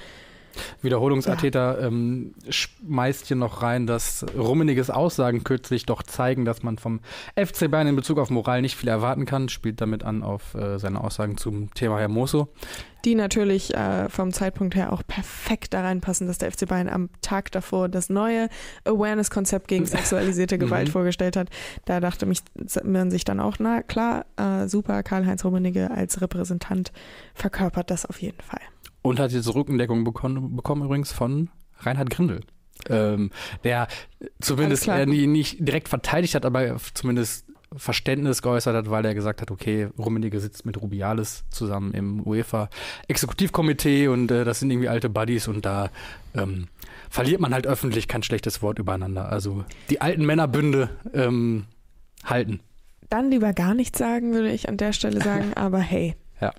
Wiederholungsatheter 0.82 1.80
ähm, 1.80 2.34
schmeißt 2.48 3.26
hier 3.26 3.36
noch 3.36 3.62
rein, 3.62 3.86
dass 3.86 4.24
Rummeniges 4.36 4.90
Aussagen 4.90 5.44
kürzlich 5.44 5.86
doch 5.86 6.02
zeigen, 6.02 6.44
dass 6.44 6.62
man 6.62 6.78
vom 6.78 7.00
FC 7.36 7.70
Bayern 7.70 7.86
in 7.88 7.96
Bezug 7.96 8.18
auf 8.18 8.30
Moral 8.30 8.62
nicht 8.62 8.76
viel 8.76 8.88
erwarten 8.88 9.24
kann. 9.26 9.48
Spielt 9.48 9.80
damit 9.80 10.04
an 10.04 10.22
auf 10.22 10.54
äh, 10.54 10.78
seine 10.78 11.02
Aussagen 11.02 11.36
zum 11.36 11.72
Thema 11.74 11.98
Hermoso. 11.98 12.48
Die 13.04 13.14
natürlich 13.14 13.72
äh, 13.72 14.08
vom 14.08 14.32
Zeitpunkt 14.32 14.74
her 14.74 14.92
auch 14.92 15.02
perfekt 15.06 15.74
da 15.74 15.82
reinpassen, 15.82 16.26
dass 16.26 16.38
der 16.38 16.50
FC 16.50 16.66
Bayern 16.66 16.88
am 16.88 17.08
Tag 17.20 17.52
davor 17.52 17.88
das 17.88 18.10
neue 18.10 18.48
Awareness-Konzept 18.84 19.68
gegen 19.68 19.86
sexualisierte 19.86 20.58
Gewalt 20.58 20.88
Mhm. 20.88 20.92
vorgestellt 20.92 21.36
hat. 21.36 21.48
Da 21.84 22.00
dachte 22.00 22.26
mich, 22.26 22.40
man 22.82 23.10
sich 23.12 23.24
dann 23.24 23.38
auch, 23.38 23.56
na 23.60 23.82
klar, 23.82 24.26
äh, 24.36 24.66
super, 24.66 25.02
Karl-Heinz 25.04 25.44
Rummenigge 25.44 25.90
als 25.90 26.20
Repräsentant 26.20 26.90
verkörpert 27.34 27.90
das 27.90 28.06
auf 28.06 28.20
jeden 28.20 28.40
Fall. 28.40 28.60
Und 29.06 29.20
hat 29.20 29.32
jetzt 29.32 29.54
Rückendeckung 29.54 30.04
bekommen, 30.04 30.56
bekommen 30.56 30.84
übrigens 30.84 31.12
von 31.12 31.50
Reinhard 31.78 32.10
Grindel. 32.10 32.40
Ähm, 32.88 33.30
der 33.64 33.88
zumindest 34.40 34.86
äh, 34.88 35.06
nicht 35.06 35.56
direkt 35.60 35.88
verteidigt 35.88 36.34
hat, 36.34 36.44
aber 36.44 36.76
zumindest 36.94 37.46
Verständnis 37.74 38.42
geäußert 38.42 38.74
hat, 38.74 38.90
weil 38.90 39.04
er 39.04 39.14
gesagt 39.14 39.40
hat, 39.40 39.50
okay, 39.50 39.88
Rummenigge 39.98 40.40
sitzt 40.40 40.66
mit 40.66 40.80
Rubiales 40.80 41.44
zusammen 41.50 41.92
im 41.92 42.26
UEFA-Exekutivkomitee 42.26 44.08
und 44.08 44.30
äh, 44.30 44.44
das 44.44 44.60
sind 44.60 44.70
irgendwie 44.70 44.88
alte 44.88 45.08
Buddies 45.08 45.48
und 45.48 45.66
da 45.66 45.90
ähm, 46.34 46.68
verliert 47.10 47.40
man 47.40 47.52
halt 47.52 47.66
öffentlich 47.66 48.08
kein 48.08 48.22
schlechtes 48.22 48.62
Wort 48.62 48.78
übereinander. 48.78 49.30
Also 49.30 49.64
die 49.90 50.00
alten 50.00 50.24
Männerbünde 50.24 50.90
ähm, 51.12 51.64
halten. 52.24 52.60
Dann 53.10 53.30
lieber 53.30 53.52
gar 53.52 53.74
nichts 53.74 53.98
sagen, 53.98 54.32
würde 54.32 54.50
ich 54.50 54.68
an 54.68 54.76
der 54.76 54.92
Stelle 54.92 55.20
sagen, 55.20 55.52
aber 55.56 55.78
hey. 55.78 56.14
Ja. 56.40 56.52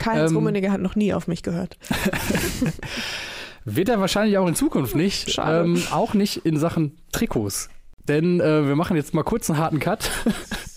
Karl-Heinz 0.00 0.30
Ähm, 0.30 0.36
Rummenigge 0.36 0.70
hat 0.72 0.80
noch 0.80 0.96
nie 0.96 1.14
auf 1.14 1.28
mich 1.28 1.42
gehört. 1.42 1.76
Wird 3.64 3.88
er 3.88 4.00
wahrscheinlich 4.00 4.38
auch 4.38 4.46
in 4.48 4.54
Zukunft 4.56 4.96
nicht. 4.96 5.30
Schade. 5.30 5.64
Ähm, 5.64 5.82
auch 5.92 6.14
nicht 6.14 6.44
in 6.44 6.56
Sachen 6.58 6.98
Trikots. 7.12 7.70
Denn 8.08 8.40
äh, 8.40 8.66
wir 8.66 8.74
machen 8.74 8.96
jetzt 8.96 9.14
mal 9.14 9.22
kurz 9.22 9.48
einen 9.48 9.58
harten 9.58 9.78
Cut. 9.78 10.10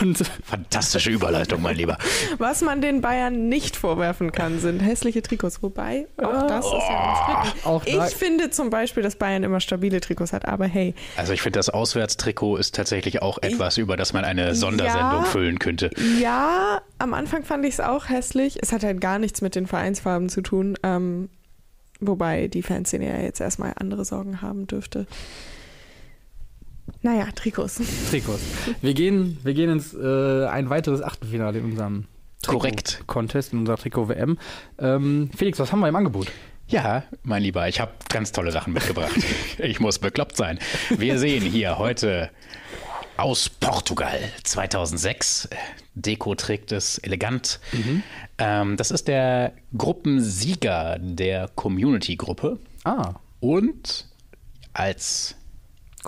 Und 0.00 0.18
Fantastische 0.44 1.10
Überleitung, 1.10 1.62
mein 1.62 1.76
Lieber. 1.76 1.98
Was 2.38 2.60
man 2.62 2.80
den 2.80 3.00
Bayern 3.00 3.48
nicht 3.48 3.76
vorwerfen 3.76 4.32
kann, 4.32 4.58
sind 4.60 4.80
hässliche 4.80 5.22
Trikots. 5.22 5.62
Wobei, 5.62 6.06
auch 6.18 6.46
das 6.46 6.64
ist 6.66 6.72
ja 6.72 7.38
umstritten. 7.42 7.66
auch 7.68 7.84
da, 7.84 8.06
Ich 8.08 8.14
finde 8.14 8.50
zum 8.50 8.70
Beispiel, 8.70 9.02
dass 9.02 9.16
Bayern 9.16 9.42
immer 9.42 9.60
stabile 9.60 10.00
Trikots 10.00 10.32
hat, 10.32 10.46
aber 10.46 10.66
hey, 10.66 10.94
Also 11.16 11.32
ich 11.32 11.42
finde, 11.42 11.58
das 11.58 11.68
Auswärtstrikot 11.70 12.56
ist 12.56 12.74
tatsächlich 12.74 13.22
auch 13.22 13.38
etwas, 13.42 13.78
über 13.78 13.96
das 13.96 14.12
man 14.12 14.24
eine 14.24 14.54
Sondersendung 14.54 15.22
Ja. 15.22 15.24
füllen 15.24 15.58
könnte. 15.58 15.90
ja, 16.20 16.80
am 16.98 17.14
Anfang 17.14 17.44
fand 17.44 17.64
ich 17.64 17.74
es 17.74 17.80
auch 17.80 18.08
hässlich. 18.08 18.58
Es 18.62 18.72
hat 18.72 18.82
halt 18.84 19.00
gar 19.00 19.18
nichts 19.18 19.40
mit 19.40 19.54
den 19.54 19.66
Vereinsfarben 19.66 20.28
zu 20.28 20.40
tun. 20.42 20.76
Ähm, 20.82 21.28
wobei 22.00 22.48
die 22.48 22.62
Fanszene 22.62 23.06
ja 23.08 23.20
jetzt 23.22 23.40
erstmal 23.40 23.72
andere 23.76 24.04
Sorgen 24.04 24.42
haben 24.42 24.66
dürfte. 24.66 25.06
Naja, 27.02 27.28
Trikots. 27.34 27.80
Trikots. 28.10 28.42
Wir 28.80 28.94
gehen, 28.94 29.38
wir 29.42 29.54
gehen 29.54 29.70
ins 29.70 29.94
äh, 29.94 30.46
ein 30.46 30.70
weiteres 30.70 31.02
Achtelfinale 31.02 31.58
in 31.58 31.64
unserem 31.66 32.06
Korrekt. 32.46 33.04
Contest, 33.06 33.52
in 33.52 33.60
unserer 33.60 33.76
Trikot-WM. 33.76 34.38
Ähm, 34.78 35.30
Felix, 35.36 35.58
was 35.58 35.72
haben 35.72 35.80
wir 35.80 35.88
im 35.88 35.96
Angebot? 35.96 36.28
Ja, 36.68 37.04
mein 37.22 37.42
Lieber, 37.42 37.68
ich 37.68 37.80
habe 37.80 37.92
ganz 38.08 38.32
tolle 38.32 38.50
Sachen 38.52 38.72
mitgebracht. 38.72 39.12
ich 39.58 39.78
muss 39.80 39.98
bekloppt 39.98 40.36
sein. 40.36 40.58
Wir 40.90 41.18
sehen 41.18 41.42
hier 41.42 41.78
heute 41.78 42.30
aus 43.16 43.48
Portugal 43.48 44.18
2006. 44.42 45.48
Deko 45.94 46.34
trägt 46.34 46.72
es 46.72 46.98
elegant. 46.98 47.60
Ähm, 48.38 48.76
das 48.76 48.90
ist 48.90 49.06
der 49.08 49.52
Gruppensieger 49.76 50.98
der 50.98 51.48
Community-Gruppe. 51.54 52.58
Ah, 52.84 53.14
Und 53.40 54.06
als 54.72 55.36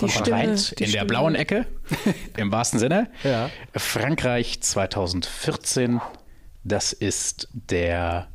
Die 0.01 0.75
die 0.77 0.85
in 0.85 0.93
der 0.93 1.05
blauen 1.05 1.37
Ecke, 1.37 1.67
im 2.37 2.51
wahrsten 2.51 2.81
Sinne, 2.81 3.11
Ja. 3.23 3.49
Frankreich 3.77 4.61
2014. 4.61 6.01
Das 6.65 6.93
ist 6.93 7.49
der 7.53 8.27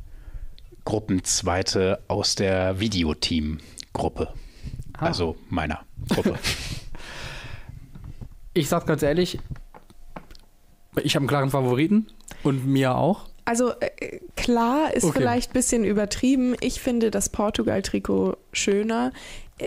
Gruppenzweite 0.84 2.02
aus 2.08 2.34
der 2.34 2.80
Videoteam-Gruppe. 2.80 4.32
Ah. 4.98 5.06
Also 5.06 5.36
meiner 5.48 5.80
Gruppe. 6.08 6.38
ich 8.54 8.68
sag's 8.68 8.86
ganz 8.86 9.02
ehrlich, 9.02 9.38
ich 11.02 11.14
habe 11.14 11.22
einen 11.22 11.28
klaren 11.28 11.50
Favoriten 11.50 12.08
und 12.42 12.66
mir 12.66 12.96
auch. 12.96 13.26
Also 13.44 13.72
äh, 13.80 14.20
klar 14.36 14.92
ist 14.94 15.04
Okay. 15.04 15.18
vielleicht 15.18 15.50
ein 15.50 15.54
bisschen 15.54 15.84
übertrieben. 15.84 16.54
Ich 16.60 16.80
finde 16.80 17.10
das 17.10 17.28
Portugal-Trikot 17.30 18.36
schöner. 18.52 19.12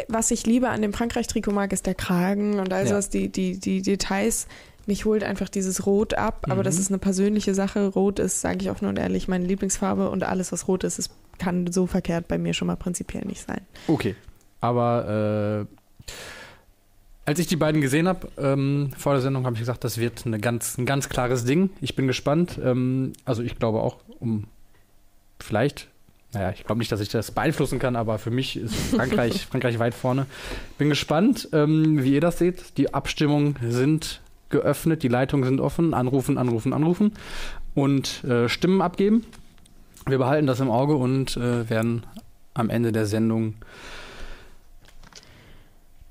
Was 0.08 0.32
ich 0.32 0.45
lieber 0.45 0.69
an 0.69 0.82
dem 0.82 0.93
Frankreich-Trikot 0.93 1.51
mag, 1.51 1.71
ist 1.73 1.86
der 1.86 1.95
Kragen 1.95 2.60
und 2.60 2.71
all 2.73 2.84
Ja. 2.84 2.89
sowas, 2.89 3.10
die, 3.10 3.29
die, 3.29 3.60
die 3.60 3.82
Details. 3.82 4.47
Mich 4.86 5.06
holt 5.06 5.23
einfach 5.23 5.47
dieses 5.47 5.86
Rot 5.86 6.13
ab, 6.15 6.45
aber 6.49 6.62
das 6.63 6.75
Mhm. 6.75 6.82
ist 6.82 6.89
eine 6.89 6.97
persönliche 6.97 7.53
Sache. 7.56 7.88
Rot 7.88 8.19
ist, 8.19 8.41
sage 8.41 8.58
ich 8.62 8.69
offen 8.69 8.88
und 8.88 8.97
ehrlich, 8.99 9.27
meine 9.29 9.45
Lieblingsfarbe 9.45 10.10
und 10.10 10.23
alles, 10.23 10.51
was 10.51 10.67
rot 10.67 10.84
ist, 10.84 10.99
ist, 10.99 11.10
kann 11.39 11.71
so 11.71 11.88
verkehrt 11.88 12.27
bei 12.27 12.38
mir 12.38 12.53
schon 12.53 12.67
mal 12.67 12.75
prinzipiell 12.75 13.23
nicht 13.25 13.45
sein. 13.47 13.62
Okay. 13.88 14.15
Aber 14.60 15.67
äh, 16.08 16.12
als 17.25 17.39
ich 17.39 17.47
die 17.47 17.56
beiden 17.56 17.79
gesehen 17.79 18.08
habe 18.10 18.27
ähm, 18.38 18.91
vor 18.97 19.13
der 19.13 19.21
Sendung, 19.21 19.45
habe 19.45 19.56
ich 19.56 19.60
gesagt, 19.62 19.84
das 19.86 19.97
wird 19.97 20.25
eine 20.25 20.39
ganz, 20.39 20.77
ein 20.77 20.86
ganz 20.86 21.08
klares 21.08 21.45
Ding. 21.45 21.69
Ich 21.79 21.95
bin 21.95 22.08
gespannt. 22.08 22.60
Ähm, 22.62 23.13
also 23.23 23.41
ich 23.43 23.58
glaube 23.58 23.79
auch, 23.82 23.97
um 24.19 24.45
vielleicht, 25.39 25.88
naja, 26.33 26.51
ich 26.51 26.63
glaube 26.63 26.79
nicht, 26.79 26.91
dass 26.91 26.99
ich 26.99 27.09
das 27.09 27.31
beeinflussen 27.31 27.79
kann, 27.79 27.95
aber 27.95 28.17
für 28.17 28.31
mich 28.31 28.57
ist 28.57 28.75
Frankreich, 28.75 29.45
Frankreich 29.49 29.77
weit 29.79 29.93
vorne. 29.93 30.25
Bin 30.77 30.89
gespannt, 30.89 31.49
ähm, 31.53 32.03
wie 32.03 32.13
ihr 32.13 32.21
das 32.21 32.39
seht. 32.39 32.77
Die 32.77 32.93
Abstimmungen 32.93 33.55
sind 33.61 34.21
geöffnet, 34.49 35.03
die 35.03 35.07
Leitungen 35.07 35.45
sind 35.45 35.61
offen. 35.61 35.93
Anrufen, 35.93 36.37
anrufen, 36.37 36.73
anrufen 36.73 37.13
und 37.75 38.23
äh, 38.23 38.49
Stimmen 38.49 38.81
abgeben. 38.81 39.25
Wir 40.07 40.17
behalten 40.17 40.47
das 40.47 40.59
im 40.59 40.69
Auge 40.69 40.95
und 40.95 41.37
äh, 41.37 41.69
werden 41.69 42.03
am 42.53 42.69
Ende 42.69 42.91
der 42.91 43.05
Sendung 43.05 43.55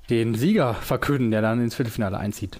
den 0.09 0.35
Sieger 0.35 0.73
verkünden, 0.73 1.31
der 1.31 1.41
dann 1.41 1.61
ins 1.61 1.75
Viertelfinale 1.75 2.17
einzieht. 2.17 2.59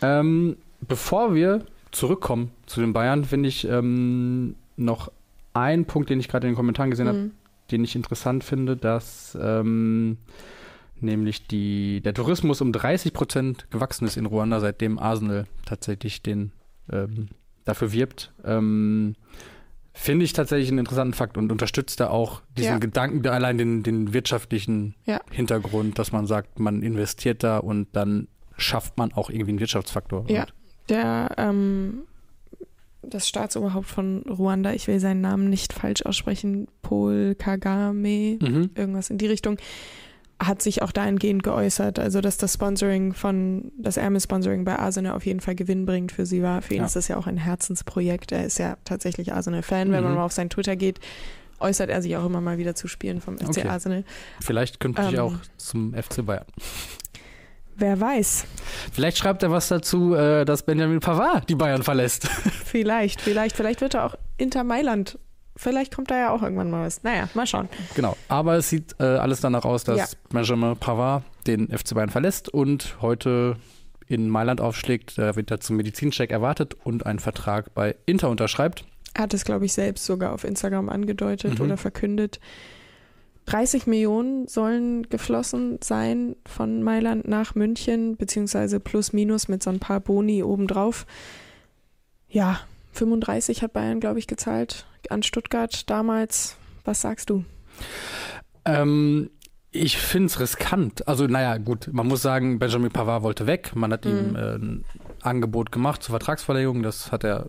Ähm, 0.00 0.56
bevor 0.80 1.34
wir 1.34 1.64
zurückkommen 1.92 2.50
zu 2.66 2.80
den 2.80 2.92
Bayern, 2.92 3.24
finde 3.24 3.48
ich 3.48 3.66
ähm, 3.66 4.56
noch 4.76 5.10
einen 5.54 5.86
Punkt, 5.86 6.10
den 6.10 6.20
ich 6.20 6.28
gerade 6.28 6.46
in 6.46 6.52
den 6.52 6.56
Kommentaren 6.56 6.90
gesehen 6.90 7.08
habe, 7.08 7.18
Mhm. 7.18 7.30
den 7.70 7.84
ich 7.84 7.96
interessant 7.96 8.44
finde, 8.44 8.76
dass 8.76 9.36
ähm, 9.40 10.18
nämlich 11.00 11.46
die, 11.46 12.00
der 12.00 12.14
Tourismus 12.14 12.60
um 12.60 12.72
30 12.72 13.12
Prozent 13.12 13.66
gewachsen 13.70 14.06
ist 14.06 14.16
in 14.16 14.26
Ruanda, 14.26 14.60
seitdem 14.60 14.98
Arsenal 14.98 15.46
tatsächlich 15.64 16.22
den 16.22 16.52
ähm, 16.92 17.28
dafür 17.64 17.92
wirbt. 17.92 18.32
Ähm, 18.44 19.14
Finde 19.96 20.24
ich 20.24 20.32
tatsächlich 20.32 20.68
einen 20.70 20.80
interessanten 20.80 21.14
Fakt 21.14 21.38
und 21.38 21.52
unterstützt 21.52 22.00
da 22.00 22.08
auch 22.08 22.42
diesen 22.56 22.72
Ja. 22.72 22.78
Gedanken, 22.78 23.24
allein 23.28 23.56
den, 23.58 23.82
den 23.84 24.12
wirtschaftlichen 24.12 24.96
Ja. 25.06 25.20
Hintergrund, 25.30 25.98
dass 26.00 26.10
man 26.10 26.26
sagt, 26.26 26.58
man 26.58 26.82
investiert 26.82 27.44
da 27.44 27.58
und 27.58 27.86
dann 27.92 28.26
schafft 28.56 28.98
man 28.98 29.12
auch 29.12 29.30
irgendwie 29.30 29.52
einen 29.52 29.60
Wirtschaftsfaktor. 29.60 30.24
Ja. 30.28 30.46
Der, 30.88 31.30
ähm, 31.38 32.02
das 33.10 33.28
Staatsoberhaupt 33.28 33.86
von 33.86 34.22
Ruanda, 34.28 34.72
ich 34.72 34.86
will 34.88 35.00
seinen 35.00 35.20
Namen 35.20 35.48
nicht 35.50 35.72
falsch 35.72 36.02
aussprechen, 36.02 36.68
Paul 36.82 37.34
Kagame, 37.38 38.38
mhm. 38.40 38.70
irgendwas 38.74 39.10
in 39.10 39.18
die 39.18 39.26
Richtung, 39.26 39.56
hat 40.42 40.60
sich 40.62 40.82
auch 40.82 40.90
dahingehend 40.90 41.42
geäußert, 41.44 41.98
also 42.00 42.20
dass 42.20 42.36
das 42.36 42.54
Sponsoring 42.54 43.14
von, 43.14 43.70
das 43.78 43.96
Ärmel-Sponsoring 43.96 44.64
bei 44.64 44.76
Arsenal 44.78 45.14
auf 45.14 45.24
jeden 45.24 45.40
Fall 45.40 45.54
Gewinn 45.54 45.86
bringt 45.86 46.10
für 46.12 46.26
sie 46.26 46.42
war. 46.42 46.60
Für 46.60 46.74
ihn 46.74 46.80
Ja. 46.80 46.86
ist 46.86 46.96
das 46.96 47.06
ja 47.08 47.16
auch 47.16 47.26
ein 47.28 47.36
Herzensprojekt. 47.36 48.32
Er 48.32 48.44
ist 48.44 48.58
ja 48.58 48.76
tatsächlich 48.84 49.32
Arsenal-Fan. 49.32 49.92
Wenn 49.92 50.02
man 50.02 50.12
Mhm. 50.12 50.18
mal 50.18 50.24
auf 50.24 50.32
sein 50.32 50.50
Twitter 50.50 50.74
geht, 50.74 50.98
äußert 51.60 51.88
er 51.88 52.02
sich 52.02 52.16
auch 52.16 52.26
immer 52.26 52.40
mal 52.40 52.58
wieder 52.58 52.74
zu 52.74 52.88
Spielen 52.88 53.20
vom 53.20 53.38
FC 53.38 53.48
Okay. 53.60 53.68
Arsenal. 53.68 54.04
Vielleicht 54.40 54.80
könnte 54.80 55.02
ich 55.02 55.14
Ähm. 55.14 55.20
auch 55.20 55.34
zum 55.56 55.94
FC 55.94 56.22
Bayern. 56.26 56.44
Wer 57.76 58.00
weiß. 58.00 58.44
Vielleicht 58.92 59.18
schreibt 59.18 59.42
er 59.42 59.50
was 59.50 59.68
dazu, 59.68 60.14
äh, 60.14 60.44
dass 60.44 60.62
Benjamin 60.64 61.00
Pavard 61.00 61.48
die 61.48 61.54
Bayern 61.54 61.82
verlässt. 61.82 62.28
Vielleicht, 62.64 63.20
vielleicht, 63.20 63.56
vielleicht 63.56 63.80
wird 63.80 63.94
er 63.94 64.04
auch 64.06 64.14
Inter 64.36 64.64
Mailand. 64.64 65.18
Vielleicht 65.56 65.94
kommt 65.94 66.10
da 66.10 66.18
ja 66.18 66.30
auch 66.30 66.42
irgendwann 66.42 66.70
mal 66.70 66.84
was. 66.86 67.02
Naja, 67.04 67.28
mal 67.34 67.46
schauen. 67.46 67.68
Genau. 67.94 68.16
Aber 68.28 68.56
es 68.56 68.68
sieht 68.68 68.96
äh, 68.98 69.04
alles 69.04 69.40
danach 69.40 69.64
aus, 69.64 69.84
dass 69.84 69.98
Ja. 69.98 70.06
Benjamin 70.30 70.76
Pavard 70.76 71.22
den 71.46 71.68
FC 71.68 71.94
Bayern 71.94 72.10
verlässt 72.10 72.48
und 72.48 72.96
heute 73.00 73.56
in 74.08 74.28
Mailand 74.28 74.60
aufschlägt. 74.60 75.16
Da 75.18 75.36
wird 75.36 75.50
er 75.52 75.60
zum 75.60 75.76
Medizincheck 75.76 76.30
erwartet 76.32 76.74
und 76.82 77.06
einen 77.06 77.20
Vertrag 77.20 77.72
bei 77.74 77.94
Inter 78.06 78.28
unterschreibt. 78.30 78.84
Er 79.14 79.22
hat 79.22 79.34
es, 79.34 79.44
glaube 79.44 79.64
ich, 79.64 79.72
selbst 79.72 80.04
sogar 80.04 80.32
auf 80.32 80.42
Instagram 80.42 80.88
angedeutet 80.88 81.58
Mhm. 81.60 81.64
oder 81.66 81.76
verkündet. 81.76 82.40
30 83.46 83.86
Millionen 83.86 84.48
sollen 84.48 85.08
geflossen 85.10 85.78
sein 85.82 86.34
von 86.46 86.82
Mailand 86.82 87.28
nach 87.28 87.54
München, 87.54 88.16
beziehungsweise 88.16 88.80
plus 88.80 89.12
minus 89.12 89.48
mit 89.48 89.62
so 89.62 89.70
ein 89.70 89.80
paar 89.80 90.00
Boni 90.00 90.42
obendrauf. 90.42 91.06
Ja, 92.28 92.60
35 92.92 93.62
hat 93.62 93.72
Bayern, 93.72 94.00
glaube 94.00 94.18
ich, 94.18 94.26
gezahlt 94.26 94.86
an 95.10 95.22
Stuttgart 95.22 95.88
damals. 95.90 96.56
Was 96.84 97.00
sagst 97.02 97.28
du? 97.30 97.44
Ähm, 98.64 99.30
ich 99.70 99.98
finde 99.98 100.26
es 100.26 100.40
riskant. 100.40 101.06
Also, 101.08 101.26
naja, 101.26 101.58
gut, 101.58 101.88
man 101.92 102.06
muss 102.06 102.22
sagen, 102.22 102.58
Benjamin 102.58 102.90
Pavard 102.92 103.22
wollte 103.22 103.46
weg. 103.46 103.72
Man 103.74 103.92
hat 103.92 104.06
ihm 104.06 104.30
Mhm. 104.30 104.36
äh, 104.36 104.54
ein 104.54 104.84
Angebot 105.20 105.72
gemacht 105.72 106.02
zur 106.02 106.12
Vertragsverlängerung. 106.12 106.82
Das 106.82 107.10
hat 107.12 107.24
er 107.24 107.46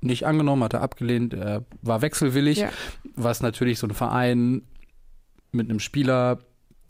nicht 0.00 0.26
angenommen, 0.26 0.62
hat 0.62 0.74
er 0.74 0.82
abgelehnt. 0.82 1.34
Er 1.34 1.64
war 1.82 2.00
wechselwillig, 2.02 2.58
Ja. 2.58 2.70
was 3.16 3.42
natürlich 3.42 3.78
so 3.78 3.86
ein 3.86 3.94
Verein 3.94 4.62
mit 5.54 5.68
einem 5.70 5.80
Spieler, 5.80 6.38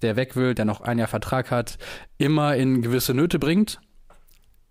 der 0.02 0.16
weg 0.16 0.36
will, 0.36 0.54
der 0.54 0.64
noch 0.64 0.80
ein 0.80 0.98
Jahr 0.98 1.08
Vertrag 1.08 1.50
hat, 1.50 1.78
immer 2.18 2.56
in 2.56 2.82
gewisse 2.82 3.14
Nöte 3.14 3.38
bringt. 3.38 3.80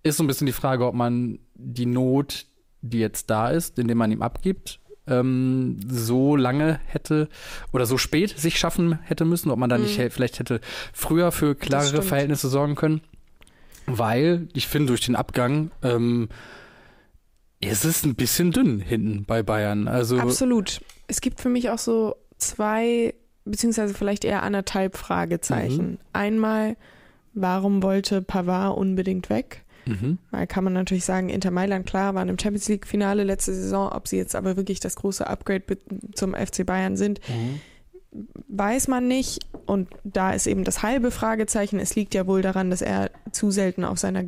Ist 0.04 0.18
so 0.18 0.24
ein 0.24 0.28
bisschen 0.28 0.48
die 0.48 0.54
Frage, 0.54 0.86
ob 0.86 0.94
man 0.96 1.40
die 1.56 1.86
Not, 1.86 2.46
die 2.82 3.00
jetzt 3.00 3.30
da 3.30 3.50
ist, 3.50 3.80
indem 3.80 3.98
man 3.98 4.12
ihm 4.12 4.22
abgibt, 4.22 4.80
ähm, 5.08 5.80
so 5.88 6.36
lange 6.36 6.80
hätte 6.86 7.28
oder 7.72 7.86
so 7.86 7.98
spät 7.98 8.38
sich 8.38 8.58
schaffen 8.60 9.00
hätte 9.04 9.26
müssen, 9.26 9.52
ob 9.52 9.60
man 9.60 9.70
da 9.70 9.78
nicht 9.78 9.98
Mhm. 9.98 10.04
hä- 10.04 10.10
vielleicht 10.10 10.40
hätte 10.40 10.60
früher 10.94 11.32
für 11.32 11.56
klarere. 11.56 12.02
Verhältnisse 12.02 12.48
sorgen 12.50 12.76
können. 12.76 13.02
Weil 13.86 14.48
ich 14.54 14.68
finde, 14.68 14.88
durch 14.88 15.02
den 15.02 15.16
Abgang 15.18 15.72
ähm, 15.82 16.30
ist 17.60 17.86
es 17.86 18.04
ein 18.06 18.16
bisschen 18.16 18.52
dünn 18.52 18.80
hinten 18.80 19.26
bei 19.26 19.44
Bayern. 19.44 19.88
Also 19.88 20.20
Absolut. 20.20 20.80
Es 21.08 21.22
gibt 21.22 21.40
für 21.42 21.50
mich 21.50 21.70
auch 21.70 21.78
so 21.80 22.16
zwei, 22.38 23.14
beziehungsweise 23.46 23.94
vielleicht 23.94 24.26
eher 24.26 24.44
anderthalb 24.44 24.98
Fragezeichen. 24.98 25.92
Mhm. 25.92 25.98
Einmal, 26.14 26.76
warum 27.34 27.84
wollte 27.84 28.22
Pavard 28.22 28.78
unbedingt 28.78 29.30
weg? 29.30 29.64
mhm. 29.86 30.18
Da 30.32 30.46
kann 30.46 30.64
man 30.64 30.74
natürlich 30.74 31.06
sagen, 31.06 31.30
Inter 31.30 31.52
Mailand, 31.52 31.86
klar, 31.86 32.16
waren 32.16 32.30
im 32.30 32.40
Champions 32.40 32.68
League-Finale 32.70 33.24
letzte 33.24 33.54
Saison. 33.54 33.92
Ob 33.92 34.08
sie 34.08 34.18
jetzt 34.18 34.36
aber 34.36 34.56
wirklich 34.56 34.80
das 34.80 34.96
große 34.96 35.28
Upgrade 35.28 35.64
zum 36.14 36.34
FC 36.34 36.66
Bayern 36.66 36.96
sind, 36.98 37.20
weiß 38.48 38.88
man 38.88 39.08
nicht. 39.08 39.46
Und 39.66 39.90
da 40.04 40.32
ist 40.32 40.48
eben 40.48 40.64
das 40.64 40.84
halbe 40.84 41.12
Fragezeichen. 41.12 41.80
Es 41.80 41.96
liegt 41.96 42.14
ja 42.14 42.28
wohl 42.28 42.42
daran, 42.42 42.70
dass 42.70 42.82
er 42.82 43.12
zu 43.32 43.52
selten 43.52 43.84
auf 43.84 44.00
seiner 44.00 44.26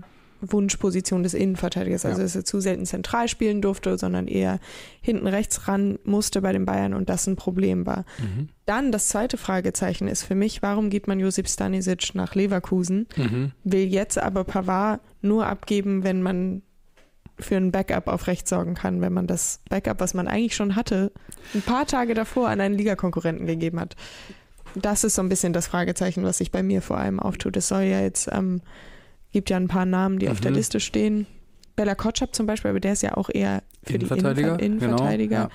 Wunschposition 0.51 1.23
des 1.23 1.33
Innenverteidigers, 1.33 2.05
also 2.05 2.17
Ja. 2.19 2.23
dass 2.23 2.35
er 2.35 2.45
zu 2.45 2.59
selten 2.59 2.85
zentral 2.85 3.27
spielen 3.27 3.61
durfte, 3.61 3.97
sondern 3.97 4.27
eher 4.27 4.59
hinten 5.01 5.27
rechts 5.27 5.67
ran 5.67 5.99
musste 6.03 6.41
bei 6.41 6.51
den 6.51 6.65
Bayern 6.65 6.93
und 6.93 7.09
das 7.09 7.27
ein 7.27 7.35
Problem 7.35 7.85
war. 7.85 8.05
Mhm. 8.19 8.49
Dann 8.65 8.91
das 8.91 9.07
zweite 9.09 9.37
Fragezeichen 9.37 10.07
ist 10.07 10.23
für 10.23 10.35
mich, 10.35 10.61
warum 10.61 10.89
gibt 10.89 11.07
man 11.07 11.19
Josip 11.19 11.47
Stanisic 11.47 12.15
nach 12.15 12.35
Leverkusen? 12.35 13.07
Mhm. 13.15 13.51
will 13.63 13.85
jetzt 13.85 14.17
aber 14.17 14.43
Pavard 14.43 15.01
nur 15.21 15.45
abgeben, 15.47 16.03
wenn 16.03 16.21
man 16.21 16.61
für 17.37 17.57
ein 17.57 17.71
Backup 17.71 18.07
auf 18.07 18.27
rechts 18.27 18.49
sorgen 18.49 18.75
kann, 18.75 19.01
wenn 19.01 19.11
man 19.11 19.27
das 19.27 19.59
Backup, 19.69 19.99
was 19.99 20.13
man 20.13 20.27
eigentlich 20.27 20.55
schon 20.55 20.75
hatte, 20.75 21.11
ein 21.53 21.61
paar 21.61 21.85
Tage 21.85 22.13
davor 22.13 22.47
an 22.47 22.61
einen 22.61 22.75
Ligakonkurrenten 22.75 23.45
gegeben 23.45 23.79
hat. 23.79 23.95
Das 24.75 25.03
ist 25.03 25.15
so 25.15 25.21
ein 25.21 25.29
bisschen 25.29 25.51
das 25.53 25.67
Fragezeichen, 25.67 26.23
was 26.23 26.37
sich 26.37 26.51
bei 26.51 26.63
mir 26.63 26.81
vor 26.81 26.97
allem 26.97 27.19
auftut. 27.19 27.57
Es 27.57 27.67
soll 27.67 27.83
ja 27.83 27.99
jetzt, 28.01 28.29
ähm, 28.31 28.61
gibt 29.35 29.49
ja 29.49 29.57
ein 29.57 29.67
paar 29.67 29.85
Namen, 29.85 30.17
die 30.17 30.29
auf 30.29 30.39
der 30.39 30.51
Mhm. 30.51 30.57
Liste 30.57 30.79
stehen. 30.79 31.27
Bella 31.75 31.93
Kotschap 31.93 32.33
zum 32.33 32.45
Beispiel, 32.45 32.69
aber 32.71 32.79
der 32.79 32.93
ist 32.93 33.03
ja 33.03 33.17
auch 33.17 33.29
eher 33.29 33.63
für 33.83 33.99
die 33.99 34.05
Innenver 34.05 34.59
Innenverteidiger. 34.61 35.35
Genau, 35.35 35.49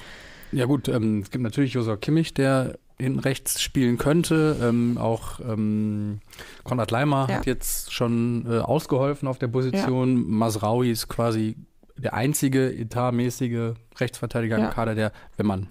ja. 0.53 0.59
ja 0.61 0.65
gut, 0.67 0.87
ähm, 0.89 1.21
es 1.23 1.31
gibt 1.31 1.43
natürlich 1.43 1.73
Josua 1.73 1.97
Kimmich, 1.97 2.35
der 2.35 2.77
hinten 2.99 3.21
rechts 3.21 3.63
spielen 3.63 3.97
könnte. 3.97 4.55
Ähm, 4.63 4.99
auch 4.99 5.41
ähm, 5.41 6.21
Konrad 6.63 6.91
Leimer 6.91 7.27
Ja. 7.31 7.37
hat 7.37 7.47
jetzt 7.47 7.95
schon 7.95 8.45
äh, 8.47 8.59
ausgeholfen 8.59 9.27
auf 9.29 9.39
der 9.39 9.49
Position. 9.49 10.29
Masraui 10.29 10.91
ist 10.91 11.09
quasi 11.09 11.57
der 11.97 12.13
einzige 12.13 12.71
etatmäßige 12.77 13.73
Rechtsverteidiger 13.99 14.59
Ja. 14.59 14.67
im 14.67 14.71
Kader, 14.75 14.95
der, 14.95 15.13
wenn 15.39 15.47
man 15.47 15.69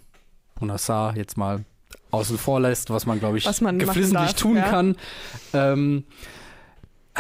Bonassar 0.56 1.15
jetzt 1.15 1.38
mal 1.38 1.63
außen 2.10 2.39
vor 2.39 2.60
lässt, 2.60 2.89
was 2.89 3.06
man, 3.06 3.19
glaube 3.19 3.38
ich, 3.38 3.45
Was 3.45 3.62
man 3.62 3.78
geflissentlich 3.78 4.32
darf, 4.32 4.41
tun 4.41 4.56
ja. 4.58 4.67
kann. 4.67 4.95
Ähm, 5.54 6.06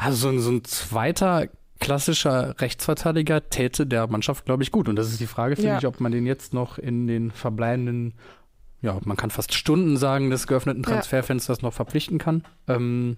also 0.01 0.37
so 0.39 0.49
ein, 0.51 0.63
zweiter 0.63 1.47
klassischer 1.79 2.59
Rechtsverteidiger 2.59 3.49
täte 3.49 3.85
der 3.87 4.07
Mannschaft, 4.07 4.45
glaube 4.45 4.63
ich, 4.63 4.71
gut. 4.71 4.89
Und 4.89 4.95
das 4.97 5.07
ist 5.09 5.19
die 5.19 5.27
Frage, 5.27 5.55
finde 5.55 5.69
Ja. 5.71 5.77
ich, 5.77 5.87
ob 5.87 5.99
man 6.01 6.11
den 6.11 6.25
jetzt 6.25 6.53
noch 6.53 6.77
in 6.77 7.07
den 7.07 7.31
verbleibenden, 7.31 8.13
ja, 8.81 8.97
man 9.05 9.15
kann 9.15 9.29
fast 9.31 9.53
Stunden 9.53 9.95
sagen, 9.97 10.29
des 10.29 10.45
geöffneten 10.47 10.83
Ja. 10.83 10.89
Transferfensters 10.91 11.61
noch 11.61 11.73
verpflichten 11.73 12.17
kann. 12.17 12.43
Ähm, 12.67 13.17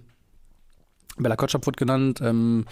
Bella 1.18 1.36
Kotschap 1.36 1.66
wurde 1.66 1.78
genannt. 1.78 2.20
Ähm, 2.22 2.66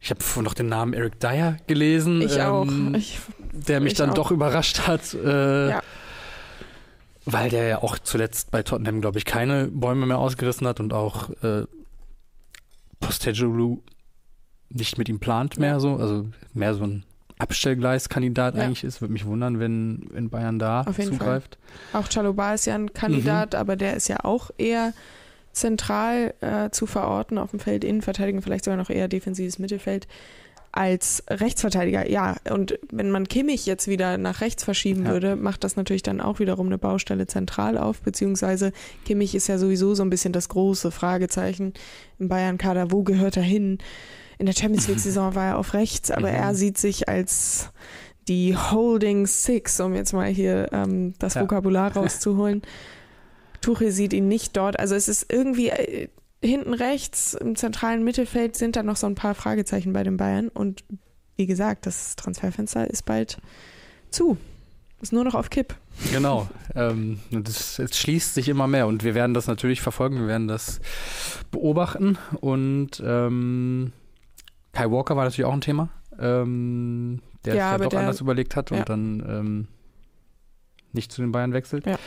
ich 0.00 0.10
habe 0.10 0.22
vorhin 0.22 0.44
noch 0.44 0.54
den 0.54 0.68
Namen 0.68 0.92
Eric 0.92 1.18
Dyer 1.20 1.56
gelesen. 1.66 2.20
Ich 2.22 2.40
auch. 2.42 2.66
ähm, 2.66 2.94
Ich, 2.94 3.18
der 3.52 3.80
mich 3.80 3.92
ich 3.92 3.98
dann 3.98 4.10
auch. 4.10 4.14
doch 4.14 4.30
überrascht 4.30 4.86
hat. 4.86 5.14
Äh, 5.14 5.70
Ja. 5.70 5.82
Weil 7.24 7.50
der 7.50 7.66
ja 7.66 7.82
auch 7.82 7.98
zuletzt 7.98 8.50
bei 8.50 8.62
Tottenham, 8.62 9.00
glaube 9.02 9.18
ich, 9.18 9.24
keine 9.26 9.66
Bäume 9.68 10.06
mehr 10.06 10.18
ausgerissen 10.18 10.66
hat 10.66 10.80
und 10.80 10.92
auch 10.94 11.28
äh, 11.42 11.64
Postecoglou 13.00 13.82
nicht 14.70 14.98
mit 14.98 15.08
ihm 15.08 15.18
plant 15.18 15.58
mehr 15.58 15.80
so. 15.80 15.96
Also 15.96 16.28
mehr 16.52 16.74
so 16.74 16.84
ein 16.84 17.04
Abstellgleiskandidat 17.38 18.54
Ja. 18.56 18.62
eigentlich 18.64 18.84
ist. 18.84 19.00
Würde 19.00 19.12
mich 19.12 19.24
wundern, 19.24 19.58
wenn, 19.60 20.06
wenn 20.10 20.28
Bayern 20.30 20.58
da 20.58 20.82
Auf 20.82 20.98
jeden 20.98 21.12
zugreift. 21.12 21.58
Auch 21.92 22.08
Chaloba 22.08 22.54
ist 22.54 22.66
ja 22.66 22.74
ein 22.74 22.92
Kandidat, 22.92 23.52
Mhm. 23.54 23.58
aber 23.60 23.76
der 23.76 23.94
ist 23.96 24.08
ja 24.08 24.24
auch 24.24 24.50
eher 24.58 24.92
zentral 25.52 26.34
äh, 26.40 26.70
zu 26.70 26.86
verorten 26.86 27.38
auf 27.38 27.50
dem 27.50 27.60
Feld, 27.60 27.82
Innenverteidigen, 27.84 28.42
vielleicht 28.42 28.64
sogar 28.64 28.76
noch 28.76 28.90
eher 28.90 29.08
defensives 29.08 29.58
Mittelfeld 29.58 30.06
als 30.78 31.24
Rechtsverteidiger. 31.28 32.08
Ja, 32.08 32.36
und 32.50 32.78
wenn 32.92 33.10
man 33.10 33.26
Kimmich 33.26 33.66
jetzt 33.66 33.88
wieder 33.88 34.16
nach 34.16 34.40
rechts 34.40 34.62
verschieben 34.62 35.06
Ja. 35.06 35.10
würde, 35.10 35.34
macht 35.34 35.64
das 35.64 35.74
natürlich 35.74 36.04
dann 36.04 36.20
auch 36.20 36.38
wiederum 36.38 36.66
eine 36.68 36.78
Baustelle 36.78 37.26
zentral 37.26 37.76
auf, 37.76 38.00
beziehungsweise 38.00 38.70
Kimmich 39.04 39.34
ist 39.34 39.48
ja 39.48 39.58
sowieso 39.58 39.94
so 39.96 40.04
ein 40.04 40.10
bisschen 40.10 40.32
das 40.32 40.48
große 40.48 40.92
Fragezeichen 40.92 41.74
im 42.20 42.28
Bayern-Kader. 42.28 42.92
Wo 42.92 43.02
gehört 43.02 43.36
er 43.36 43.42
hin? 43.42 43.78
In 44.38 44.46
der 44.46 44.52
Champions 44.54 44.86
League-Saison 44.88 45.34
war 45.34 45.46
er 45.46 45.58
auf 45.58 45.74
rechts, 45.74 46.12
aber 46.12 46.28
Mhm. 46.28 46.34
er 46.36 46.54
sieht 46.54 46.78
sich 46.78 47.08
als 47.08 47.70
die 48.28 48.56
Holding 48.56 49.26
Six, 49.26 49.80
um 49.80 49.94
jetzt 49.96 50.12
mal 50.12 50.28
hier 50.28 50.68
ähm, 50.72 51.14
das 51.18 51.34
Ja. 51.34 51.40
Vokabular 51.42 51.92
rauszuholen. 51.96 52.62
Tuchel 53.62 53.90
sieht 53.90 54.12
ihn 54.12 54.28
nicht 54.28 54.56
dort. 54.56 54.78
Also 54.78 54.94
es 54.94 55.08
ist 55.08 55.26
irgendwie 55.32 55.70
äh, 55.70 56.08
hinten 56.42 56.74
rechts 56.74 57.34
im 57.34 57.56
zentralen 57.56 58.04
Mittelfeld 58.04 58.56
sind 58.56 58.76
da 58.76 58.82
noch 58.82 58.96
so 58.96 59.06
ein 59.06 59.14
paar 59.14 59.34
Fragezeichen 59.34 59.92
bei 59.92 60.02
den 60.04 60.16
Bayern. 60.16 60.48
Und 60.48 60.84
wie 61.36 61.46
gesagt, 61.46 61.86
das 61.86 62.16
Transferfenster 62.16 62.88
ist 62.88 63.04
bald 63.04 63.38
zu. 64.10 64.36
Ist 65.00 65.12
nur 65.12 65.22
noch 65.24 65.34
auf 65.34 65.50
Kipp. 65.50 65.76
Genau. 66.12 66.48
ähm, 66.74 67.20
und 67.32 67.48
es, 67.48 67.78
es 67.78 67.96
schließt 67.96 68.34
sich 68.34 68.48
immer 68.48 68.66
mehr 68.66 68.86
und 68.88 69.04
wir 69.04 69.14
werden 69.14 69.32
das 69.34 69.46
natürlich 69.46 69.80
verfolgen, 69.80 70.18
wir 70.20 70.26
werden 70.26 70.48
das 70.48 70.80
beobachten 71.52 72.18
und 72.40 73.00
ähm, 73.04 73.92
Kai 74.72 74.90
Walker 74.90 75.16
war 75.16 75.24
natürlich 75.24 75.44
auch 75.44 75.52
ein 75.52 75.60
Thema, 75.60 75.88
ähm, 76.18 77.20
der 77.44 77.54
Ja, 77.54 77.68
es 77.68 77.74
aber 77.74 77.76
vielleicht 77.78 77.84
doch 77.84 77.90
der- 77.90 78.00
anders 78.00 78.20
überlegt 78.20 78.56
hat 78.56 78.72
und 78.72 78.78
ja. 78.78 78.84
dann 78.84 79.24
ähm, 79.28 79.68
nicht 80.92 81.12
zu 81.12 81.20
den 81.20 81.30
Bayern 81.32 81.52
wechselt. 81.52 81.86
Ja. 81.86 81.98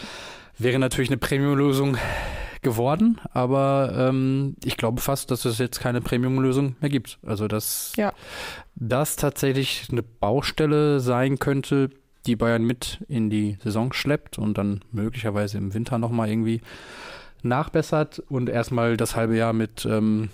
Wäre 0.58 0.78
natürlich 0.80 1.10
eine 1.10 1.18
Premium-Lösung 1.18 1.98
geworden, 2.62 3.20
aber 3.34 3.94
ähm, 3.96 4.56
ich 4.64 4.78
glaube 4.78 5.02
fast, 5.02 5.32
dass 5.32 5.46
es 5.46 5.58
jetzt 5.58 5.80
keine 5.80 6.02
Premium-Lösung 6.02 6.76
mehr 6.80 6.90
gibt. 6.90 7.18
Also 7.26 7.48
dass 7.48 7.94
Ja. 7.98 8.14
das 8.76 9.16
tatsächlich 9.16 9.88
eine 9.92 10.04
Baustelle 10.04 11.00
sein 11.00 11.40
könnte, 11.40 11.90
die 12.28 12.36
Bayern 12.36 12.64
mit 12.64 13.04
in 13.08 13.30
die 13.32 13.58
Saison 13.64 13.94
schleppt 13.94 14.38
und 14.38 14.58
dann 14.58 14.82
möglicherweise 14.92 15.58
im 15.58 15.74
Winter 15.74 15.98
nochmal 15.98 16.30
irgendwie 16.30 16.62
nachbessert 17.42 18.20
und 18.30 18.50
erstmal 18.50 18.98
das 18.98 19.16
halbe 19.16 19.36
Jahr 19.36 19.54
mit 19.54 19.86
ähm, 19.86 20.30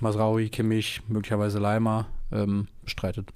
Masraui, 0.00 0.48
Kimmich, 0.50 1.00
möglicherweise 1.08 1.58
Leimer 1.58 2.06
ähm, 2.32 2.68
bestreitet. 2.84 3.28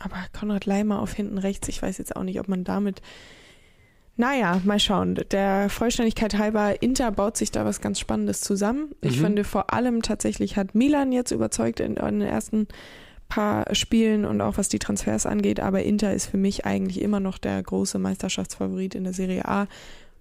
Aber 0.00 0.16
Konrad 0.36 0.66
Leimer 0.66 0.98
auf 1.00 1.12
hinten 1.12 1.38
rechts, 1.38 1.68
ich 1.68 1.80
weiß 1.80 1.98
jetzt 1.98 2.16
auch 2.16 2.24
nicht, 2.24 2.40
ob 2.40 2.48
man 2.48 2.64
damit 2.64 3.02
Naja, 4.16 4.60
mal 4.64 4.78
schauen. 4.78 5.16
Der 5.32 5.68
Vollständigkeit 5.68 6.38
halber, 6.38 6.80
Inter 6.82 7.10
baut 7.10 7.36
sich 7.36 7.50
da 7.50 7.64
was 7.64 7.80
ganz 7.80 7.98
Spannendes 7.98 8.40
zusammen. 8.40 8.92
Ich 9.00 9.18
Mhm. 9.18 9.24
finde 9.24 9.44
vor 9.44 9.72
allem 9.72 10.02
tatsächlich 10.02 10.56
hat 10.56 10.74
Milan 10.74 11.10
jetzt 11.10 11.32
überzeugt 11.32 11.80
in, 11.80 11.96
in 11.96 12.20
den 12.20 12.28
ersten 12.28 12.68
paar 13.28 13.74
Spielen 13.74 14.24
und 14.24 14.40
auch 14.40 14.56
was 14.58 14.68
die 14.68 14.78
Transfers 14.78 15.26
angeht, 15.26 15.58
aber 15.58 15.82
Inter 15.82 16.12
ist 16.14 16.26
für 16.26 16.36
mich 16.36 16.64
eigentlich 16.64 17.00
immer 17.02 17.18
noch 17.20 17.38
der 17.38 17.60
große 17.60 17.98
Meisterschaftsfavorit 17.98 18.94
in 18.94 19.02
der 19.04 19.14
Serie 19.14 19.46
A. 19.48 19.66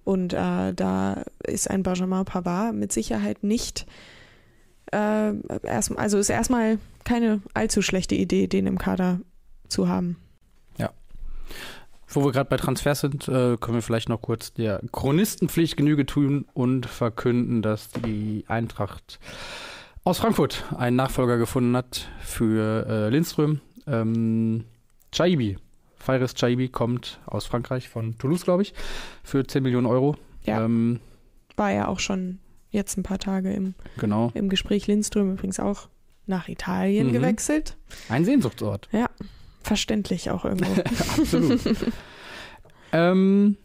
Und 0.05 0.33
äh, 0.33 0.73
da 0.73 1.23
ist 1.45 1.69
ein 1.69 1.83
Benjamin 1.83 2.25
Pavard 2.25 2.73
mit 2.73 2.91
Sicherheit 2.91 3.43
nicht, 3.43 3.85
äh, 4.91 5.33
erst, 5.63 5.97
also 5.97 6.17
ist 6.17 6.29
erstmal 6.29 6.79
keine 7.03 7.41
allzu 7.53 7.81
schlechte 7.81 8.15
Idee, 8.15 8.47
den 8.47 8.65
im 8.67 8.77
Kader 8.79 9.19
zu 9.67 9.87
haben. 9.87 10.17
Wo 12.13 12.23
wir 12.23 12.31
gerade 12.31 12.49
bei 12.49 12.57
Transfers 12.57 13.01
sind, 13.01 13.27
äh, 13.27 13.57
können 13.57 13.75
wir 13.75 13.81
vielleicht 13.81 14.09
noch 14.09 14.21
kurz 14.21 14.53
der 14.53 14.81
Chronistenpflicht 14.91 15.77
Genüge 15.77 16.05
tun 16.05 16.45
und 16.53 16.85
verkünden, 16.85 17.61
dass 17.61 17.89
die 17.89 18.43
Eintracht 18.47 19.19
aus 20.03 20.19
Frankfurt 20.19 20.63
einen 20.77 20.95
Nachfolger 20.95 21.37
gefunden 21.37 21.75
hat 21.75 22.07
für 22.21 22.85
äh, 22.87 23.09
Lindström. 23.09 23.61
Ähm, 23.87 24.65
Chaibi, 25.11 25.57
Fairis 25.95 26.33
Chaibi 26.35 26.69
kommt 26.69 27.19
aus 27.25 27.45
Frankreich, 27.45 27.89
von 27.89 28.17
Toulouse, 28.17 28.43
glaube 28.43 28.63
ich, 28.63 28.73
für 29.23 29.45
10 29.45 29.63
Millionen 29.63 29.87
Euro. 29.87 30.15
Ja. 30.45 30.63
Ähm, 30.65 30.99
War 31.55 31.71
ja 31.71 31.87
auch 31.87 31.99
schon 31.99 32.39
jetzt 32.71 32.97
ein 32.97 33.03
paar 33.03 33.19
Tage 33.19 33.53
im 33.53 33.75
genau. 33.97 34.31
im 34.33 34.49
Gespräch 34.49 34.87
Lindström 34.87 35.31
übrigens 35.33 35.59
auch 35.59 35.87
nach 36.25 36.47
Italien 36.49 37.07
Mhm. 37.07 37.13
gewechselt. 37.13 37.77
Ein 38.09 38.25
Sehnsuchtsort. 38.25 38.89
Verständlich 39.63 40.29
auch 40.29 40.45
irgendwo. 40.45 40.81
Absolut. 41.21 41.59
ähm, 42.91 43.57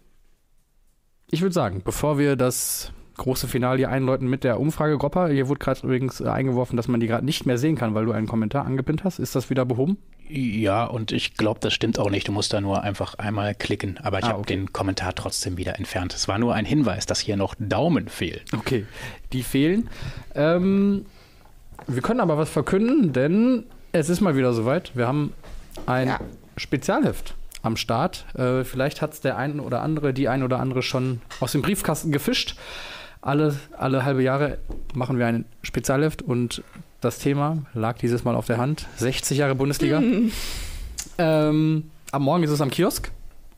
ich 1.31 1.43
würde 1.43 1.53
sagen, 1.55 1.83
bevor 1.85 2.19
wir 2.19 2.37
das 2.37 2.93
große 3.17 3.49
Finale 3.49 3.79
hier 3.79 3.91
einläuten 3.91 4.29
mit 4.29 4.45
der 4.45 4.61
Umfrage 4.61 4.97
Gropper, 4.97 5.29
hier 5.29 5.49
wurde 5.49 5.59
gerade 5.59 5.81
übrigens 5.83 6.21
äh, 6.21 6.29
eingeworfen, 6.29 6.77
dass 6.77 6.87
man 6.89 7.01
die 7.01 7.09
gerade 7.09 7.25
nicht 7.25 7.47
mehr 7.47 7.59
sehen 7.59 7.75
kann, 7.77 7.95
weil 7.95 8.05
du 8.05 8.13
einen 8.13 8.29
Kommentar 8.29 8.65
angepinnt 8.65 9.03
hast. 9.05 9.19
Ist 9.19 9.35
das 9.35 9.51
wieder 9.51 9.65
behoben? 9.65 9.99
Ja, 10.31 10.85
und 10.85 11.11
ich 11.11 11.35
glaube, 11.35 11.59
das 11.61 11.73
stimmt 11.73 11.99
auch 11.99 12.11
nicht. 12.11 12.29
Du 12.29 12.33
musst 12.33 12.53
da 12.53 12.61
nur 12.61 12.83
einfach 12.83 13.15
einmal 13.15 13.55
klicken. 13.55 13.99
Aber 14.03 14.19
ich 14.19 14.25
Ah, 14.27 14.29
habe 14.29 14.41
okay. 14.41 14.55
den 14.57 14.73
Kommentar 14.73 15.15
trotzdem 15.15 15.57
wieder 15.57 15.77
entfernt. 15.79 16.15
Es 16.15 16.29
war 16.29 16.39
nur 16.39 16.55
ein 16.55 16.65
Hinweis, 16.67 17.07
dass 17.07 17.19
hier 17.19 17.37
noch 17.37 17.55
Daumen 17.59 18.09
fehlen. 18.09 18.41
Okay, 18.55 18.87
die 19.33 19.43
fehlen. 19.43 19.89
Ähm, 20.35 21.07
wir 21.87 22.03
können 22.03 22.21
aber 22.21 22.37
was 22.39 22.51
verkünden, 22.51 23.13
denn 23.15 23.65
es 23.93 24.11
ist 24.11 24.21
mal 24.21 24.37
wieder 24.37 24.53
soweit. 24.53 24.95
Wir 24.95 25.09
haben 25.09 25.33
ein 25.87 26.09
Ja. 26.09 26.21
Spezialheft 26.57 27.35
am 27.63 27.77
Start. 27.77 28.25
Äh, 28.35 28.65
vielleicht 28.65 29.03
hat 29.03 29.13
es 29.15 29.21
der 29.21 29.37
ein 29.37 29.61
oder 29.61 29.83
andere, 29.83 30.13
die 30.13 30.29
ein 30.29 30.43
oder 30.43 30.59
andere 30.61 30.83
schon 30.83 31.21
aus 31.41 31.53
dem 31.53 31.63
Briefkasten 31.63 32.13
gefischt. 32.13 32.57
Alle, 33.21 33.57
alle 33.77 34.05
halbe 34.05 34.23
Jahre 34.23 34.59
machen 34.95 35.19
wir 35.19 35.27
ein 35.27 35.45
Spezialheft 35.63 36.23
und 36.23 36.63
das 37.01 37.19
Thema 37.19 37.59
lag 37.75 37.99
dieses 37.99 38.25
Mal 38.25 38.35
auf 38.35 38.47
der 38.47 38.59
Hand. 38.59 38.87
60 38.97 39.39
Jahre 39.39 39.55
Bundesliga. 39.55 40.03
Ähm, 41.19 41.91
am 42.13 42.23
Morgen 42.23 42.43
ist 42.45 42.51
es 42.51 42.61
am 42.61 42.71
Kiosk. 42.71 43.11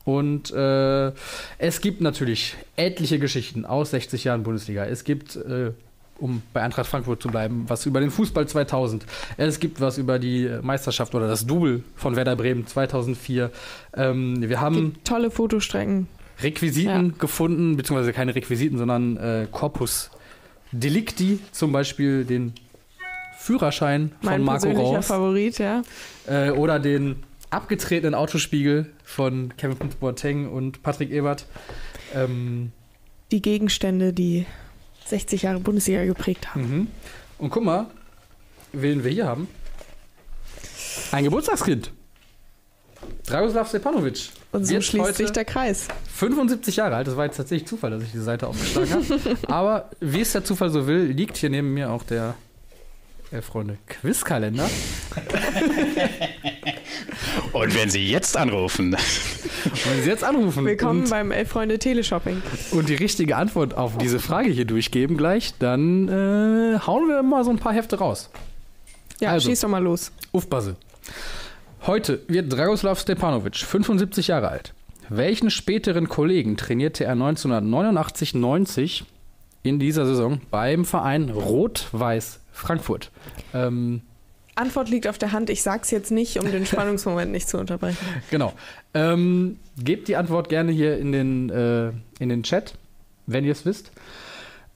Und 0.03 0.51
äh, 0.51 1.11
es 1.59 1.79
gibt 1.81 2.01
natürlich 2.01 2.55
etliche 2.75 3.19
Geschichten 3.19 3.65
aus 3.65 3.91
60 3.91 4.23
Jahren 4.23 4.41
Bundesliga. 4.43 4.85
Es 4.85 5.03
gibt, 5.03 5.35
äh, 5.35 5.73
um 6.21 6.41
bei 6.53 6.61
Eintracht 6.61 6.87
Frankfurt 6.87 7.21
zu 7.21 7.29
bleiben, 7.29 7.65
was 7.67 7.85
über 7.85 7.99
den 7.99 8.11
Fußball 8.11 8.47
2000. 8.47 9.05
Es 9.37 9.59
gibt 9.59 9.81
was 9.81 9.97
über 9.97 10.19
die 10.19 10.49
Meisterschaft 10.61 11.13
oder 11.15 11.27
das 11.27 11.45
Double 11.45 11.83
von 11.95 12.15
Werder 12.15 12.35
Bremen 12.35 12.65
2004. 12.67 13.51
Ähm, 13.95 14.47
wir 14.47 14.61
haben 14.61 14.75
Gibt 14.93 15.07
tolle 15.07 15.31
Fotostrecken. 15.31 16.07
Requisiten 16.41 17.17
gefunden, 17.17 17.77
beziehungsweise 17.77 18.13
keine 18.13 18.33
Requisiten, 18.33 18.77
sondern 18.77 19.17
äh, 19.17 19.47
Corpus 19.51 20.09
Delicti, 20.71 21.39
zum 21.51 21.71
Beispiel 21.71 22.23
den 22.23 22.53
Führerschein 23.37 24.09
von 24.09 24.29
Mein 24.29 24.43
Marco 24.43 24.67
persönlicher 24.67 24.97
Raus. 24.97 25.07
Favorit, 25.07 25.57
ja. 25.59 25.81
Äh, 26.27 26.51
oder 26.51 26.79
den 26.79 27.23
abgetretenen 27.49 28.15
Autospiegel 28.15 28.91
von 29.03 29.53
Kevin 29.57 29.77
Boateng 29.99 30.49
und 30.49 30.83
Patrick 30.83 31.11
Ebert. 31.11 31.45
Ähm, 32.15 32.71
Die 33.31 33.41
Gegenstände, 33.41 34.13
die 34.13 34.45
60 35.05 35.41
Jahre 35.43 35.59
Bundesliga 35.59 36.05
geprägt 36.05 36.53
haben. 36.53 36.61
mhm. 36.61 36.87
Und 37.37 37.49
guck 37.49 37.63
mal, 37.63 37.87
wen 38.71 39.03
wir 39.03 39.11
hier 39.11 39.25
haben. 39.27 39.47
Ein 41.11 41.23
Geburtstagskind. 41.23 41.91
Dragoslav 43.25 43.67
Stepanovic. 43.67 44.29
Und 44.51 44.65
so 44.65 44.79
schließt 44.81 45.15
sich 45.15 45.31
der 45.31 45.45
Kreis. 45.45 45.87
75 46.13 46.75
Jahre 46.75 46.95
alt. 46.97 47.07
Das 47.07 47.15
war 47.15 47.25
jetzt 47.25 47.37
tatsächlich 47.37 47.67
Zufall, 47.67 47.91
dass 47.91 48.03
ich 48.03 48.11
die 48.11 48.19
Seite 48.19 48.47
aufgeschlagen 48.47 48.91
habe. 48.91 49.37
Aber 49.47 49.89
wie 49.99 50.21
es 50.21 50.33
der 50.33 50.43
Zufall 50.43 50.69
so 50.69 50.85
will, 50.87 51.05
liegt 51.05 51.37
hier 51.37 51.49
neben 51.49 51.73
mir 51.73 51.89
auch 51.91 52.03
der 52.03 52.35
äh, 53.31 53.41
Freunde 53.41 53.77
Quizkalender. 53.87 54.69
Und 57.53 57.75
wenn 57.75 57.89
Sie 57.89 58.09
jetzt 58.09 58.35
anrufen, 58.37 58.93
wenn 58.93 60.01
Sie 60.03 60.09
jetzt 60.09 60.23
anrufen 60.23 60.65
Willkommen 60.65 61.09
beim 61.09 61.31
Elf 61.31 61.49
Freunde 61.49 61.79
Teleshopping. 61.79 62.41
und 62.71 62.89
die 62.89 62.95
richtige 62.95 63.35
Antwort 63.37 63.75
auf 63.75 63.97
diese 63.97 64.19
Frage 64.19 64.49
hier 64.49 64.65
durchgeben 64.65 65.17
gleich, 65.17 65.53
dann 65.59 66.07
äh, 66.07 66.79
hauen 66.79 67.07
wir 67.07 67.23
mal 67.23 67.43
so 67.43 67.51
ein 67.51 67.59
paar 67.59 67.73
Hefte 67.73 67.97
raus. 67.99 68.29
Ja, 69.19 69.31
Also. 69.31 69.49
schieß 69.49 69.61
doch 69.61 69.69
mal 69.69 69.83
los. 69.83 70.11
Aufpasse. 70.31 70.75
Heute 71.85 72.21
wird 72.27 72.51
Dragoslav 72.51 72.99
Stepanovic 72.99 73.55
75 73.57 74.27
Jahre 74.27 74.49
alt. 74.49 74.73
Welchen 75.09 75.49
späteren 75.49 76.07
Kollegen 76.09 76.57
trainierte 76.57 77.03
er 77.05 77.15
1989-90 77.15 79.03
in 79.63 79.79
dieser 79.79 80.05
Saison 80.05 80.41
beim 80.51 80.85
Verein 80.85 81.29
Rot-Weiß 81.29 82.39
Frankfurt? 82.51 83.11
Ähm, 83.53 84.01
Antwort 84.55 84.89
liegt 84.89 85.07
auf 85.07 85.17
der 85.17 85.31
Hand. 85.31 85.49
Ich 85.49 85.61
sag's 85.63 85.91
jetzt 85.91 86.11
nicht, 86.11 86.37
um 86.39 86.51
den 86.51 86.65
Spannungsmoment 86.65 87.31
nicht 87.31 87.47
zu 87.47 87.57
unterbrechen. 87.57 88.05
genau. 88.29 88.53
Ähm, 88.93 89.57
gebt 89.77 90.07
die 90.07 90.15
Antwort 90.15 90.49
gerne 90.49 90.71
hier 90.71 90.97
in 90.97 91.11
den, 91.11 91.49
äh, 91.49 91.91
in 92.19 92.29
den 92.29 92.43
Chat, 92.43 92.75
wenn 93.27 93.45
ihr 93.45 93.53
es 93.53 93.65
wisst. 93.65 93.91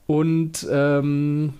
Und 0.06 0.66
ähm, 0.70 1.54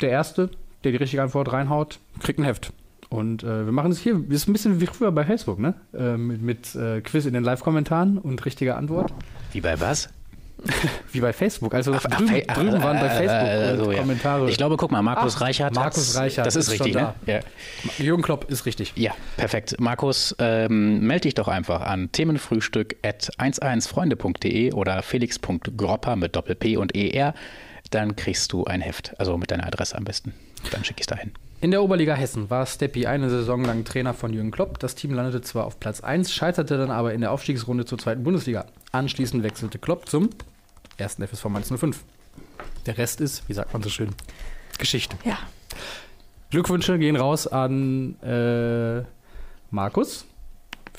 der 0.00 0.10
Erste, 0.10 0.50
der 0.84 0.92
die 0.92 0.98
richtige 0.98 1.22
Antwort 1.22 1.52
reinhaut, 1.52 1.98
kriegt 2.20 2.38
ein 2.38 2.44
Heft. 2.44 2.72
Und 3.08 3.42
äh, 3.42 3.64
wir 3.64 3.72
machen 3.72 3.90
es 3.90 3.98
hier, 3.98 4.22
ist 4.28 4.48
ein 4.48 4.52
bisschen 4.52 4.80
wie 4.80 4.86
früher 4.86 5.10
bei 5.10 5.24
Facebook, 5.24 5.58
ne? 5.58 5.74
Äh, 5.92 6.16
mit 6.16 6.42
mit 6.42 6.74
äh, 6.76 7.00
Quiz 7.00 7.26
in 7.26 7.34
den 7.34 7.42
Live-Kommentaren 7.42 8.18
und 8.18 8.44
richtiger 8.44 8.76
Antwort. 8.76 9.12
wie 9.52 9.60
bei 9.60 9.80
was? 9.80 10.10
Wie 11.12 11.20
bei 11.20 11.32
Facebook. 11.32 11.74
Also 11.74 11.92
Ach, 11.94 12.04
ach, 12.10 12.16
drüben, 12.16 12.42
ach, 12.46 12.54
drüben 12.54 12.82
waren 12.82 13.00
bei 13.00 13.06
äh, 13.06 13.10
Facebook 13.10 13.48
äh, 13.48 13.76
so, 13.76 13.92
ja. 13.92 13.98
Kommentare. 13.98 14.50
Ich 14.50 14.56
glaube, 14.56 14.76
guck 14.76 14.90
mal, 14.90 15.02
Markus 15.02 15.36
Ach, 15.36 15.42
Reichert. 15.42 15.74
Markus 15.74 16.16
Reichert 16.16 16.46
Das 16.46 16.56
ist, 16.56 16.70
richtig, 16.70 16.94
ne? 16.94 17.14
Ja. 17.26 17.40
Jürgen 17.98 18.22
Klopp 18.22 18.50
ist 18.50 18.66
richtig. 18.66 18.92
ja, 18.96 19.12
perfekt. 19.36 19.76
Markus, 19.78 20.34
ähm, 20.38 21.00
melde 21.00 21.22
dich 21.22 21.34
doch 21.34 21.48
einfach 21.48 21.82
an 21.82 22.10
themenfrühstück 22.12 22.96
at 23.02 23.30
11freunde.de 23.38 24.72
oder 24.72 25.02
felix.gropper 25.02 26.16
mit 26.16 26.36
Doppel-P 26.36 26.76
und 26.76 26.94
ER. 26.94 27.34
Dann 27.90 28.16
kriegst 28.16 28.52
du 28.52 28.64
ein 28.64 28.80
Heft. 28.80 29.14
Also 29.18 29.36
mit 29.36 29.50
deiner 29.50 29.66
Adresse 29.66 29.96
am 29.96 30.04
besten. 30.04 30.34
Dann 30.70 30.84
schicke 30.84 31.00
ich 31.00 31.04
es 31.04 31.06
dahin. 31.08 31.32
In 31.62 31.70
der 31.72 31.82
Oberliga 31.82 32.14
Hessen 32.14 32.48
war 32.48 32.64
Steppi 32.64 33.06
eine 33.06 33.28
Saison 33.28 33.62
lang 33.62 33.84
Trainer 33.84 34.14
von 34.14 34.32
Jürgen 34.32 34.50
Klopp. 34.50 34.78
Das 34.78 34.94
Team 34.94 35.12
landete 35.12 35.42
zwar 35.42 35.66
auf 35.66 35.78
Platz 35.78 36.00
1, 36.00 36.32
scheiterte 36.32 36.78
dann 36.78 36.90
aber 36.90 37.12
in 37.12 37.20
der 37.20 37.32
Aufstiegsrunde 37.32 37.84
zur 37.84 37.98
zweiten 37.98 38.22
Bundesliga. 38.22 38.64
Anschließend 38.92 39.42
wechselte 39.42 39.78
Klopp 39.78 40.08
zum 40.08 40.30
ersten 40.96 41.26
FSV 41.26 41.44
Mainz 41.46 41.70
05. 41.70 42.02
Der 42.86 42.96
Rest 42.96 43.20
ist, 43.20 43.46
wie 43.46 43.52
sagt 43.52 43.74
man 43.74 43.82
so 43.82 43.90
schön, 43.90 44.08
Geschichte. 44.78 45.18
Ja. 45.22 45.36
Glückwünsche 46.48 46.98
gehen 46.98 47.16
raus 47.16 47.46
an 47.46 48.18
äh, 48.22 49.02
Markus 49.70 50.24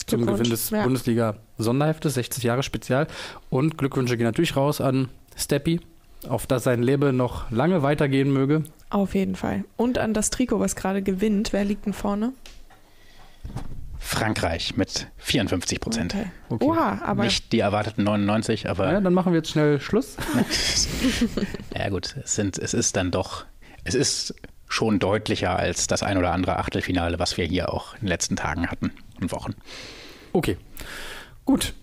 zum 0.06 0.28
Gewinn 0.28 0.50
des 0.50 0.70
ja. 0.70 0.84
Bundesliga-Sonderheftes, 0.84 2.14
60 2.14 2.44
Jahre 2.44 2.62
Spezial. 2.62 3.08
Und 3.50 3.80
Glückwünsche 3.80 4.16
gehen 4.16 4.26
natürlich 4.26 4.56
raus 4.56 4.80
an 4.80 5.10
Steppi, 5.36 5.82
auf 6.28 6.48
dass 6.48 6.64
sein 6.64 6.84
Leben 6.84 7.18
noch 7.18 7.50
lange 7.52 7.84
weitergehen 7.84 8.32
möge. 8.32 8.64
Auf 8.90 9.16
jeden 9.16 9.36
Fall. 9.36 9.64
Und 9.78 9.98
an 9.98 10.14
das 10.14 10.30
Trikot, 10.30 10.60
was 10.60 10.76
gerade 10.76 11.02
gewinnt. 11.02 11.54
Wer 11.54 11.66
liegt 11.66 11.86
denn 11.86 11.94
vorne? 11.94 12.34
Frankreich 14.00 14.76
mit 14.76 15.08
54 15.18 15.80
Prozent. 15.80 16.16
Okay. 16.16 16.26
Okay. 16.50 16.66
Oha, 16.66 17.02
aber 17.06 17.24
Nicht 17.24 17.52
die 17.52 17.60
erwarteten 17.60 18.04
99, 18.04 18.68
aber 18.70 18.92
Ja, 18.92 19.00
dann 19.00 19.14
machen 19.14 19.32
wir 19.32 19.38
jetzt 19.38 19.52
schnell 19.52 19.80
Schluss. 19.80 20.18
ja 21.78 21.90
gut, 21.90 22.16
es, 22.22 22.36
sind, 22.36 22.58
es 22.58 22.74
ist 22.74 22.98
dann 22.98 23.12
doch, 23.12 23.46
es 23.84 23.96
ist 23.96 24.36
schon 24.68 25.00
deutlicher 25.00 25.56
als 25.56 25.88
das 25.88 26.02
ein 26.02 26.18
oder 26.18 26.32
andere 26.32 26.58
Achtelfinale, 26.58 27.20
was 27.20 27.38
wir 27.38 27.46
hier 27.46 27.72
auch 27.72 27.94
in 27.96 28.02
den 28.02 28.08
letzten 28.08 28.36
Tagen 28.36 28.68
hatten 28.70 28.92
und 29.22 29.32
Wochen. 29.32 29.54
Okay, 30.34 30.58
gut. 31.46 31.74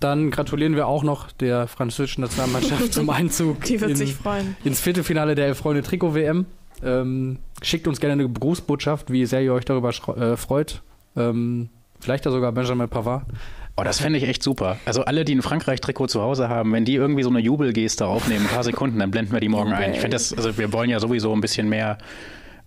Dann 0.00 0.30
gratulieren 0.30 0.76
wir 0.76 0.86
auch 0.86 1.02
noch 1.02 1.32
der 1.32 1.66
französischen 1.66 2.22
Nationalmannschaft 2.22 2.92
zum 2.92 3.10
Einzug 3.10 3.62
die 3.64 3.80
wird 3.80 3.92
in, 3.92 3.96
sich 3.96 4.14
freuen. 4.14 4.56
ins 4.64 4.80
Viertelfinale 4.80 5.34
der 5.34 5.46
Elf-Freunde 5.46 5.82
Trikot-WM. 5.82 6.46
Ähm, 6.84 7.38
schickt 7.62 7.88
uns 7.88 8.00
gerne 8.00 8.12
eine 8.12 8.28
Grußbotschaft, 8.28 9.10
wie 9.10 9.24
sehr 9.24 9.42
ihr 9.42 9.54
euch 9.54 9.64
darüber 9.64 9.90
äh, 9.90 10.36
freut. 10.36 10.82
Ähm, 11.16 11.70
vielleicht 12.00 12.26
ja 12.26 12.30
sogar 12.30 12.52
Benjamin 12.52 12.88
Pavard. 12.88 13.24
Oh, 13.78 13.82
das 13.84 14.00
fände 14.00 14.18
ich 14.18 14.26
echt 14.26 14.42
super. 14.42 14.78
Also 14.86 15.04
alle, 15.04 15.24
die 15.24 15.34
ein 15.34 15.42
Frankreich-Trikot 15.42 16.06
zu 16.06 16.22
Hause 16.22 16.48
haben, 16.48 16.72
wenn 16.72 16.86
die 16.86 16.94
irgendwie 16.94 17.22
so 17.22 17.28
eine 17.28 17.40
Jubelgeste 17.40 18.06
aufnehmen, 18.06 18.46
ein 18.46 18.54
paar 18.54 18.64
Sekunden, 18.64 18.98
dann 18.98 19.10
blenden 19.10 19.32
wir 19.32 19.40
die 19.40 19.50
morgen 19.50 19.72
ein. 19.72 19.92
Ich 19.92 20.00
finde 20.00 20.14
das, 20.14 20.32
also 20.32 20.56
wir 20.56 20.72
wollen 20.72 20.88
ja 20.88 20.98
sowieso 20.98 21.32
ein 21.34 21.42
bisschen 21.42 21.68
mehr 21.68 21.98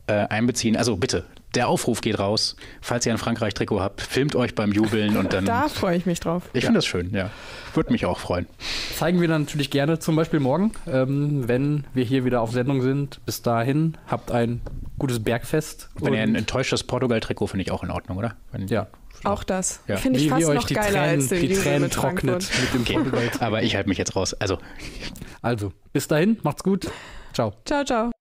äh, 0.09 0.27
einbeziehen. 0.29 0.75
Also 0.75 0.97
bitte, 0.97 1.25
der 1.55 1.67
Aufruf 1.67 2.01
geht 2.01 2.19
raus. 2.19 2.55
Falls 2.81 3.05
ihr 3.05 3.11
ein 3.11 3.17
Frankreich-Trikot 3.17 3.79
habt, 3.79 4.01
filmt 4.01 4.35
euch 4.35 4.55
beim 4.55 4.71
Jubeln 4.71 5.17
und 5.17 5.33
dann. 5.33 5.45
Da 5.49 5.67
freue 5.67 5.97
ich 5.97 6.05
mich 6.05 6.19
drauf. 6.19 6.43
Ich 6.53 6.63
finde 6.65 6.77
das 6.77 6.85
schön, 6.85 7.11
ja. 7.11 7.31
Würde 7.73 7.91
mich 7.91 8.05
auch 8.05 8.19
freuen. 8.19 8.45
Zeigen 8.95 9.19
wir 9.21 9.27
dann 9.27 9.43
natürlich 9.43 9.71
gerne, 9.71 9.99
zum 9.99 10.15
Beispiel 10.15 10.39
morgen, 10.39 10.73
ähm, 10.87 11.47
wenn 11.47 11.85
wir 11.93 12.03
hier 12.03 12.23
wieder 12.25 12.41
auf 12.41 12.51
Sendung 12.51 12.81
sind. 12.81 13.23
Bis 13.25 13.41
dahin, 13.41 13.97
habt 14.07 14.31
ein 14.31 14.61
gutes 14.99 15.23
Bergfest. 15.23 15.89
Wenn 15.95 16.13
ihr 16.13 16.21
ein 16.21 16.35
enttäuschtes 16.35 16.83
Portugal-Trikot, 16.83 17.47
finde 17.47 17.63
ich 17.63 17.71
auch 17.71 17.83
in 17.83 17.91
Ordnung, 17.91 18.17
oder? 18.17 18.35
Wenn, 18.51 18.67
ja. 18.67 18.87
Auch 19.23 19.43
das. 19.43 19.81
Ja. 19.87 19.97
Finde 19.97 20.19
ich 20.19 20.25
Wie, 20.25 20.29
fast 20.29 20.41
wie 20.41 20.45
euch 20.45 20.55
noch 20.55 20.67
die 20.67 20.73
geiler 20.75 20.91
Tränen, 20.91 21.19
als 21.19 21.27
den 21.27 21.41
die 21.41 21.47
Jubel 21.47 21.63
Tränen 21.63 21.81
mit 21.83 21.93
trocknet 21.93 22.49
mit 22.61 22.87
dem 22.89 23.01
Okay. 23.01 23.31
Aber 23.39 23.63
ich 23.63 23.75
halte 23.75 23.89
mich 23.89 23.97
jetzt 23.97 24.15
raus. 24.15 24.33
Also, 24.35 24.59
Also, 25.41 25.73
bis 25.91 26.07
dahin, 26.07 26.37
macht's 26.43 26.63
gut. 26.63 26.89
Ciao. 27.33 27.53
Ciao, 27.65 27.83
ciao. 27.83 28.11